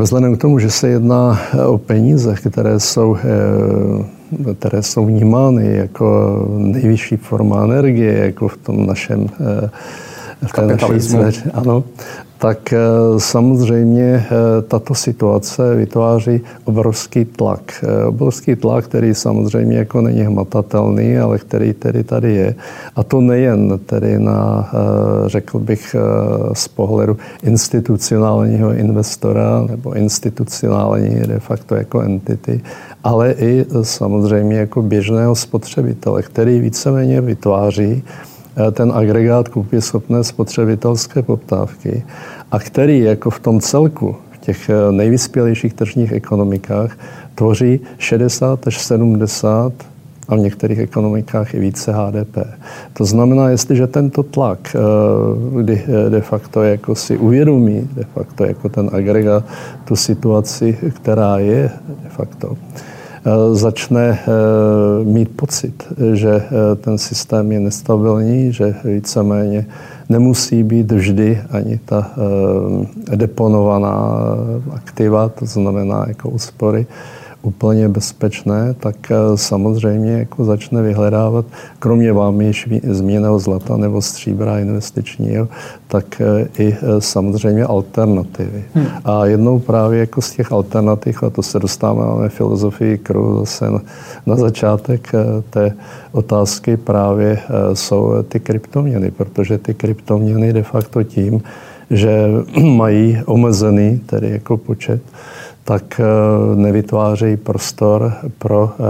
vzhledem 0.00 0.36
k 0.36 0.40
tomu, 0.40 0.58
že 0.58 0.70
se 0.70 0.88
jedná 0.88 1.40
o 1.66 1.78
peníze, 1.78 2.34
které 2.50 2.80
jsou, 2.80 3.16
eh, 3.16 4.54
které 4.54 4.82
jsou 4.82 5.06
vnímány 5.06 5.76
jako 5.76 6.36
nejvyšší 6.56 7.16
forma 7.16 7.64
energie, 7.64 8.18
jako 8.18 8.48
v 8.48 8.56
tom 8.56 8.86
našem 8.86 9.26
eh, 9.40 9.70
v 10.46 10.52
té 10.52 10.66
naší 10.66 11.50
ano, 11.52 11.84
tak 12.40 12.72
eh, 12.72 12.78
samozřejmě 13.18 14.02
eh, 14.02 14.62
tato 14.62 14.94
situace 14.94 15.74
vytváří 15.74 16.40
obrovský 16.64 17.24
tlak. 17.24 17.84
Eh, 17.84 18.04
obrovský 18.04 18.56
tlak, 18.56 18.84
který 18.84 19.14
samozřejmě 19.14 19.76
jako 19.76 20.00
není 20.00 20.20
hmatatelný, 20.20 21.18
ale 21.18 21.38
který 21.38 21.72
tedy 21.72 22.04
tady 22.04 22.34
je. 22.34 22.54
A 22.96 23.02
to 23.02 23.20
nejen 23.20 23.78
tedy 23.86 24.18
na, 24.18 24.70
řekl 25.26 25.58
bych, 25.58 25.96
z 26.52 26.68
pohledu 26.68 27.16
institucionálního 27.42 28.72
investora 28.72 29.66
nebo 29.70 29.92
institucionální 29.92 31.20
de 31.20 31.38
facto 31.38 31.74
jako 31.74 32.00
entity, 32.00 32.60
ale 33.04 33.32
i 33.32 33.66
samozřejmě 33.82 34.56
jako 34.56 34.82
běžného 34.82 35.34
spotřebitele, 35.34 36.22
který 36.22 36.60
víceméně 36.60 37.20
vytváří 37.20 38.02
ten 38.72 38.92
agregát 38.94 39.48
schopné 39.78 40.24
spotřebitelské 40.24 41.22
poptávky 41.22 42.04
a 42.50 42.58
který 42.58 43.00
jako 43.00 43.30
v 43.30 43.40
tom 43.40 43.60
celku, 43.60 44.16
v 44.30 44.38
těch 44.38 44.70
eh, 44.70 44.92
nejvyspělejších 44.92 45.74
tržních 45.74 46.12
ekonomikách, 46.12 46.98
tvoří 47.34 47.80
60 47.98 48.66
až 48.66 48.80
70 48.80 49.72
a 50.28 50.34
v 50.34 50.38
některých 50.38 50.78
ekonomikách 50.78 51.54
i 51.54 51.60
více 51.60 51.92
HDP. 51.92 52.36
To 52.92 53.04
znamená, 53.04 53.48
jestliže 53.48 53.86
tento 53.86 54.22
tlak, 54.22 54.76
eh, 54.76 54.78
kdy 55.62 55.84
de 56.08 56.20
facto 56.20 56.62
jako 56.62 56.94
si 56.94 57.18
uvědomí 57.18 57.88
de 57.94 58.04
facto 58.14 58.44
jako 58.44 58.68
ten 58.68 58.90
agregát 58.92 59.44
tu 59.84 59.96
situaci, 59.96 60.78
která 60.94 61.38
je 61.38 61.70
de 62.02 62.08
facto, 62.08 62.56
Eh, 62.56 62.90
začne 63.52 64.18
eh, 64.20 65.04
mít 65.04 65.28
pocit, 65.36 65.84
že 66.12 66.30
eh, 66.30 66.76
ten 66.76 66.98
systém 66.98 67.52
je 67.52 67.60
nestabilní, 67.60 68.52
že 68.52 68.74
víceméně 68.84 69.66
nemusí 70.08 70.62
být 70.62 70.92
vždy 70.92 71.42
ani 71.50 71.80
ta 71.84 72.10
deponovaná 73.14 74.14
aktiva, 74.74 75.28
to 75.28 75.46
znamená 75.46 76.04
jako 76.08 76.30
úspory, 76.30 76.86
úplně 77.42 77.88
bezpečné, 77.88 78.74
tak 78.80 79.10
eh, 79.10 79.16
samozřejmě 79.34 80.12
jako 80.12 80.44
začne 80.44 80.82
vyhledávat, 80.82 81.46
kromě 81.78 82.12
vám 82.12 82.40
již 82.40 82.68
změněného 82.82 83.38
zlata 83.38 83.76
nebo 83.76 84.02
stříbra 84.02 84.58
investičního, 84.58 85.48
tak 85.88 86.20
eh, 86.20 86.48
i 86.58 86.72
eh, 86.74 87.00
samozřejmě 87.00 87.64
alternativy. 87.64 88.64
Hmm. 88.74 88.86
A 89.04 89.26
jednou 89.26 89.58
právě 89.58 90.00
jako 90.00 90.22
z 90.22 90.30
těch 90.30 90.52
alternativ, 90.52 91.22
a 91.22 91.30
to 91.30 91.42
se 91.42 91.58
dostáváme 91.58 92.28
filozofii 92.28 92.98
kruhu 92.98 93.38
zase 93.38 93.70
na, 93.70 93.80
na 94.26 94.36
začátek 94.36 95.12
té 95.50 95.74
otázky, 96.12 96.76
právě 96.76 97.38
jsou 97.72 98.22
ty 98.28 98.40
kryptoměny, 98.40 99.10
protože 99.10 99.58
ty 99.58 99.74
kryptoměny 99.74 100.52
de 100.52 100.62
facto 100.62 101.02
tím, 101.02 101.42
že 101.90 102.28
mají 102.76 103.18
omezený 103.26 103.98
tedy 104.06 104.30
jako 104.30 104.56
počet 104.56 105.02
tak 105.64 106.00
eh, 106.00 106.56
nevytvářejí 106.56 107.36
prostor 107.36 108.12
pro 108.38 108.70
eh, 108.72 108.82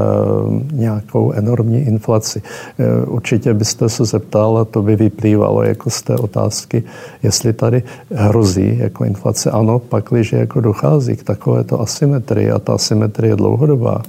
nějakou 0.72 1.32
enormní 1.32 1.80
inflaci. 1.80 2.42
Eh, 2.78 3.06
určitě 3.06 3.54
byste 3.54 3.88
se 3.88 4.04
zeptal, 4.04 4.58
a 4.58 4.64
to 4.64 4.82
by 4.82 4.96
vyplývalo 4.96 5.62
jako 5.62 5.90
z 5.90 6.02
té 6.02 6.16
otázky, 6.16 6.82
jestli 7.22 7.52
tady 7.52 7.82
hrozí 8.14 8.78
jako 8.78 9.04
inflace. 9.04 9.50
Ano, 9.50 9.78
pakliže 9.78 10.36
jako 10.36 10.60
dochází 10.60 11.16
k 11.16 11.22
takovéto 11.22 11.80
asymetrii 11.80 12.50
a 12.50 12.58
ta 12.58 12.72
asymetrie 12.72 13.32
je 13.32 13.36
dlouhodobá, 13.36 14.02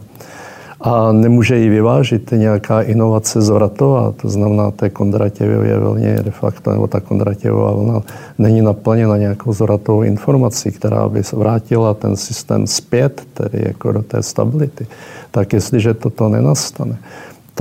a 0.84 1.12
nemůže 1.12 1.58
ji 1.58 1.70
vyvážit 1.70 2.32
nějaká 2.32 2.82
inovace 2.82 3.42
zvratová, 3.42 4.14
to 4.22 4.30
znamená 4.30 4.72
té 4.72 4.90
Kondratěvově 4.90 5.80
vlně 5.80 6.20
de 6.24 6.32
facto, 6.32 6.72
nebo 6.72 6.88
ta 6.88 7.00
Kondratěvová 7.00 7.72
vlna 7.72 8.02
není 8.38 8.62
naplněna 8.62 9.18
nějakou 9.18 9.54
zvratovou 9.54 10.04
informací, 10.04 10.72
která 10.72 11.10
by 11.10 11.22
vrátila 11.34 11.94
ten 11.94 12.16
systém 12.16 12.68
zpět, 12.68 13.22
tedy 13.34 13.64
jako 13.68 13.92
do 13.92 14.02
té 14.02 14.24
stability. 14.24 14.88
Tak 15.32 15.54
jestliže 15.54 15.94
toto 15.94 16.30
nenastane, 16.30 16.98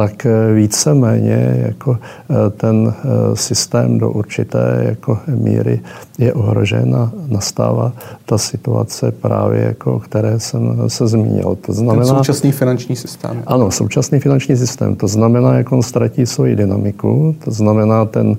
tak 0.01 0.27
eh, 0.27 0.53
víceméně 0.55 1.63
jako 1.67 1.99
eh, 2.01 2.51
ten 2.51 2.95
eh, 2.97 3.37
systém 3.37 3.99
do 3.99 4.11
určité 4.11 4.85
jako 4.89 5.19
míry 5.27 5.81
je 6.19 6.33
ohrožen 6.33 6.97
a 6.97 7.13
nastává 7.29 7.93
ta 8.27 8.39
situace 8.39 9.13
právě, 9.13 9.61
jako, 9.61 9.95
o 9.95 10.01
které 10.01 10.41
jsem 10.41 10.89
se 10.89 11.07
zmínil. 11.07 11.59
To 11.67 11.73
znamená, 11.73 12.07
ten 12.07 12.17
současný 12.17 12.53
finanční 12.53 12.97
systém. 12.97 13.43
Ano, 13.47 13.71
současný 13.71 14.21
finanční 14.21 14.57
systém. 14.57 14.97
To 14.97 15.09
znamená, 15.09 15.55
jak 15.55 15.73
on 15.73 15.83
ztratí 15.83 16.27
svoji 16.27 16.57
dynamiku, 16.57 17.37
to 17.45 17.51
znamená 17.51 18.05
ten 18.05 18.37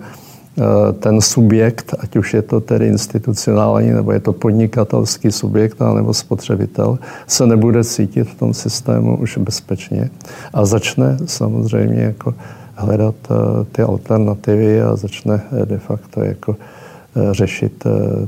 ten 1.00 1.22
subjekt, 1.22 1.96
ať 2.00 2.16
už 2.16 2.34
je 2.34 2.42
to 2.42 2.60
tedy 2.60 2.88
institucionální, 2.88 3.92
nebo 3.92 4.12
je 4.12 4.20
to 4.20 4.34
podnikatelský 4.34 5.32
subjekt, 5.32 5.78
nebo 5.96 6.14
spotřebitel, 6.14 7.00
se 7.28 7.48
nebude 7.48 7.84
cítit 7.84 8.24
v 8.24 8.36
tom 8.36 8.54
systému 8.54 9.18
už 9.18 9.38
bezpečně 9.38 10.10
a 10.54 10.66
začne 10.66 11.18
samozřejmě 11.26 12.02
jako 12.02 12.34
hledat 12.76 13.16
eh, 13.32 13.36
ty 13.72 13.82
alternativy 13.82 14.82
a 14.82 14.96
začne 14.96 15.42
eh, 15.62 15.66
de 15.66 15.78
facto 15.78 16.24
jako 16.24 16.56
řešit 17.32 17.84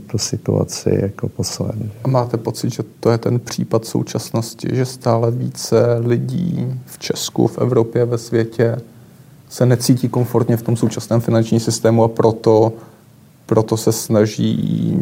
tu 0.07 0.17
situaci 0.17 0.99
jako 1.01 1.29
po 1.29 1.43
svém. 1.43 1.91
A 2.03 2.07
máte 2.07 2.37
pocit, 2.37 2.73
že 2.73 2.83
to 2.99 3.11
je 3.11 3.17
ten 3.17 3.39
případ 3.39 3.85
současnosti, 3.85 4.67
že 4.71 4.85
stále 4.85 5.31
více 5.31 5.97
lidí 6.05 6.73
v 6.85 6.99
Česku, 6.99 7.47
v 7.47 7.57
Evropě, 7.57 8.05
ve 8.05 8.17
světě 8.17 8.77
se 9.53 9.65
necítí 9.65 10.09
komfortně 10.09 10.57
v 10.57 10.61
tom 10.61 10.75
současném 10.75 11.21
finančním 11.21 11.59
systému 11.59 12.03
a 12.03 12.07
proto, 12.07 12.73
proto 13.45 13.77
se 13.77 13.91
snaží 13.91 14.97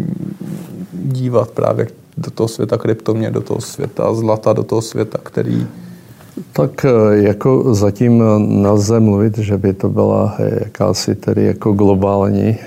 dívat 0.93 1.51
právě 1.51 1.87
do 2.17 2.31
toho 2.31 2.47
světa 2.47 2.77
kryptomě, 2.77 3.31
do 3.31 3.41
toho 3.41 3.61
světa 3.61 4.13
zlata, 4.13 4.53
do 4.53 4.63
toho 4.63 4.81
světa, 4.81 5.17
který 5.23 5.67
tak 6.53 6.85
eh, 6.85 7.17
jako 7.17 7.73
zatím 7.73 8.23
nelze 8.61 8.99
mluvit, 8.99 9.37
že 9.37 9.57
by 9.57 9.73
to 9.73 9.89
byla 9.89 10.35
jakási 10.59 11.15
tedy 11.15 11.45
jako 11.45 11.71
globální, 11.71 12.57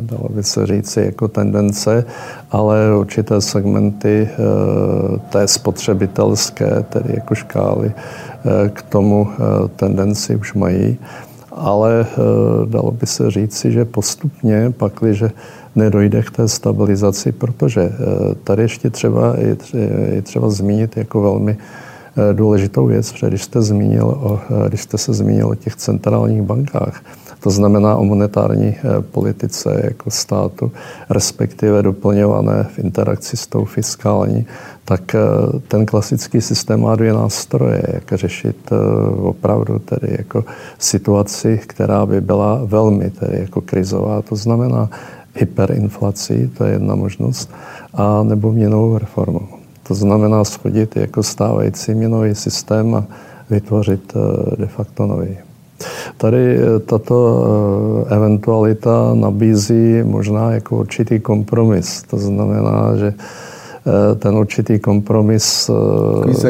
dalo 0.00 0.28
by 0.30 0.42
se 0.42 0.66
říci, 0.66 1.00
jako 1.00 1.28
tendence, 1.28 2.04
ale 2.50 2.96
určité 2.96 3.40
segmenty 3.40 4.28
té 5.30 5.48
spotřebitelské, 5.48 6.84
tedy 6.88 7.14
jako 7.14 7.34
škály, 7.34 7.92
k 8.72 8.82
tomu 8.82 9.28
tendenci 9.76 10.36
už 10.36 10.54
mají. 10.54 10.98
Ale 11.52 12.06
dalo 12.64 12.90
by 12.90 13.06
se 13.06 13.30
říci, 13.30 13.72
že 13.72 13.84
postupně, 13.84 14.72
pakliže 14.76 15.30
nedojde 15.76 16.22
k 16.22 16.30
té 16.30 16.48
stabilizaci, 16.48 17.32
protože 17.32 17.92
tady 18.44 18.62
ještě 18.62 18.90
třeba 18.90 19.34
je 20.12 20.22
třeba 20.22 20.50
zmínit 20.50 20.96
jako 20.96 21.22
velmi 21.22 21.56
důležitou 22.32 22.86
věc, 22.86 23.12
protože 23.12 23.28
když 23.28 23.42
jste, 23.42 23.62
zmínil 23.62 24.06
o, 24.06 24.40
eh, 24.50 24.68
když 24.68 24.82
jste 24.82 24.98
se 24.98 25.12
zmínil 25.12 25.48
o 25.48 25.54
těch 25.54 25.76
centrálních 25.76 26.42
bankách, 26.42 27.02
to 27.40 27.50
znamená 27.50 27.96
o 27.96 28.04
monetární 28.04 28.68
eh, 28.68 29.00
politice 29.00 29.80
jako 29.84 30.10
státu, 30.10 30.72
respektive 31.10 31.82
doplňované 31.82 32.66
v 32.74 32.78
interakci 32.78 33.36
s 33.36 33.46
tou 33.46 33.64
fiskální, 33.64 34.46
tak 34.84 35.16
ten 35.68 35.86
klasický 35.86 36.40
systém 36.40 36.80
má 36.80 36.96
dvě 36.96 37.12
nástroje, 37.12 37.82
jak 37.92 38.12
řešit 38.12 38.70
opravdu 39.22 39.78
tedy 39.78 40.16
jako 40.18 40.44
situaci, 40.78 41.60
která 41.66 42.06
by 42.06 42.20
byla 42.20 42.60
velmi 42.64 43.10
tedy 43.10 43.38
jako 43.40 43.60
krizová. 43.60 44.22
To 44.22 44.36
znamená 44.36 44.90
hyperinflací, 45.34 46.50
to 46.58 46.64
je 46.64 46.72
jedna 46.72 46.94
možnost, 46.94 47.50
a 47.94 48.22
nebo 48.22 48.52
měnovou 48.52 48.98
reformou. 48.98 49.61
To 49.82 49.94
znamená 49.94 50.44
schodit 50.44 50.96
jako 50.96 51.22
stávající 51.22 51.94
měnový 51.94 52.34
systém 52.34 52.94
a 52.94 53.04
vytvořit 53.50 54.12
eh, 54.16 54.56
de 54.56 54.66
facto 54.66 55.06
nový. 55.06 55.38
Tady 56.16 56.58
eh, 56.58 56.78
tato 56.78 57.44
eh, 58.10 58.14
eventualita 58.14 59.14
nabízí 59.14 60.02
možná 60.02 60.52
jako 60.52 60.76
určitý 60.76 61.20
kompromis. 61.20 62.02
To 62.02 62.18
znamená, 62.18 62.96
že 62.96 63.14
ten 64.18 64.34
určitý 64.34 64.78
kompromis, 64.78 65.70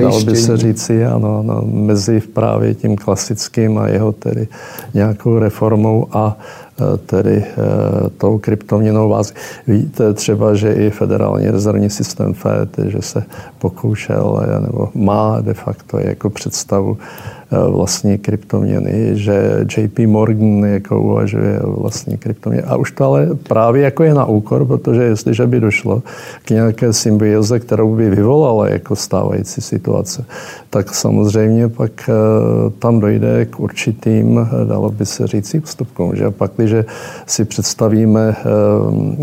dal 0.01 0.25
by 0.25 0.37
se 0.37 0.57
říci, 0.57 1.05
ano, 1.05 1.39
ano, 1.39 1.63
mezi 1.65 2.21
právě 2.21 2.75
tím 2.75 2.97
klasickým 2.97 3.79
a 3.79 3.89
jeho 3.89 4.13
tedy 4.13 4.49
nějakou 4.95 5.39
reformou 5.39 6.07
a 6.13 6.37
Eh, 6.81 6.99
tedy 7.07 7.45
eh, 7.45 8.11
tou 8.19 8.39
kryptoměnou 8.39 9.09
vás. 9.09 9.35
Víte 9.67 10.15
třeba, 10.15 10.55
že 10.55 10.73
i 10.73 10.91
federální 10.91 11.51
rezervní 11.51 11.91
systém 11.91 12.35
FED, 12.35 12.79
že 12.87 13.03
se 13.03 13.25
pokoušel 13.59 14.41
eh, 14.43 14.61
nebo 14.61 14.89
má 14.95 15.41
de 15.41 15.55
facto 15.55 15.99
jako 15.99 16.31
představu 16.31 16.99
Eh, 16.99 17.42
vlastní 17.71 18.19
kryptoměny, 18.19 19.11
že 19.13 19.67
JP 19.77 19.99
Morgan 19.99 20.65
jako 20.65 21.01
uvažuje 21.01 21.61
vlastní 21.65 22.17
kryptoměny. 22.17 22.63
A 22.63 22.77
už 22.77 22.91
to 22.93 23.05
ale 23.05 23.29
právě 23.49 23.83
jako 23.83 24.03
je 24.03 24.15
na 24.15 24.25
úkor, 24.25 24.65
protože 24.65 25.03
jestliže 25.03 25.47
by 25.47 25.61
došlo 25.61 26.03
k 26.45 26.51
nějaké 26.51 26.93
symbioze, 26.93 27.61
kterou 27.61 27.95
by 27.97 28.11
vyvolala 28.11 28.69
jako 28.69 28.97
stávající 28.97 29.61
situace, 29.61 30.25
tak 30.71 30.95
samozřejmě 30.95 31.69
pak 31.69 31.93
eh, 32.09 32.13
tam 32.79 33.01
dojde 33.01 33.45
k 33.45 33.61
určitým, 33.61 34.39
eh, 34.39 34.65
dalo 34.65 34.91
by 34.91 35.07
se 35.07 35.27
říct, 35.27 35.55
ústupkům. 35.55 36.17
Že 36.17 36.31
pak, 36.31 36.53
když 36.57 36.75
si 37.27 37.45
představíme 37.45 38.37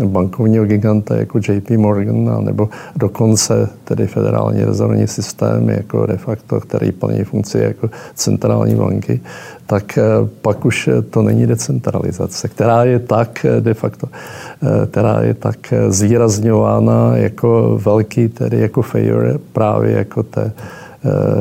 bankovního 0.04 0.64
giganta 0.64 1.16
jako 1.16 1.38
JP 1.38 1.70
Morgan, 1.70 2.44
nebo 2.44 2.68
dokonce 2.96 3.68
tedy 3.84 4.06
federální 4.06 4.64
rezervní 4.64 5.06
systém 5.06 5.68
jako 5.68 6.06
de 6.06 6.16
facto, 6.16 6.60
který 6.60 6.92
plní 6.92 7.24
funkci 7.24 7.58
jako 7.58 7.90
centrální 8.20 8.74
banky, 8.74 9.20
tak 9.66 9.98
eh, 9.98 10.02
pak 10.42 10.64
už 10.64 10.88
to 11.10 11.22
není 11.22 11.46
decentralizace, 11.46 12.48
která 12.48 12.84
je 12.84 12.98
tak 12.98 13.44
eh, 13.44 13.60
de 13.60 13.74
facto, 13.74 14.06
eh, 14.12 14.86
která 14.86 15.20
je 15.20 15.34
tak 15.34 15.74
zvýrazňována 15.88 17.16
jako 17.16 17.78
velký, 17.84 18.28
tedy 18.28 18.60
jako 18.60 18.82
favor 18.82 19.40
právě 19.52 19.92
jako 19.92 20.22
té, 20.22 20.52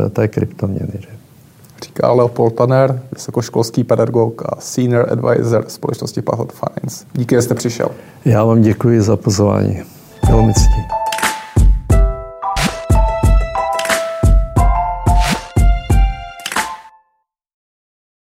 té 0.09 0.27
kryptoměny. 0.27 0.93
Že? 0.99 1.07
Říká 1.83 2.11
Leopold 2.11 2.55
Tanner, 2.55 3.01
vysokoškolský 3.13 3.83
pedagog 3.83 4.41
a 4.45 4.55
senior 4.59 5.07
advisor 5.11 5.65
společnosti 5.67 6.21
Pathot 6.21 6.53
Finance. 6.53 7.05
Díky, 7.13 7.35
že 7.35 7.41
jste 7.41 7.55
přišel. 7.55 7.89
Já 8.25 8.43
vám 8.43 8.61
děkuji 8.61 9.01
za 9.01 9.15
pozvání. 9.15 9.81
Velmi 10.29 10.53
ctí. 10.53 11.08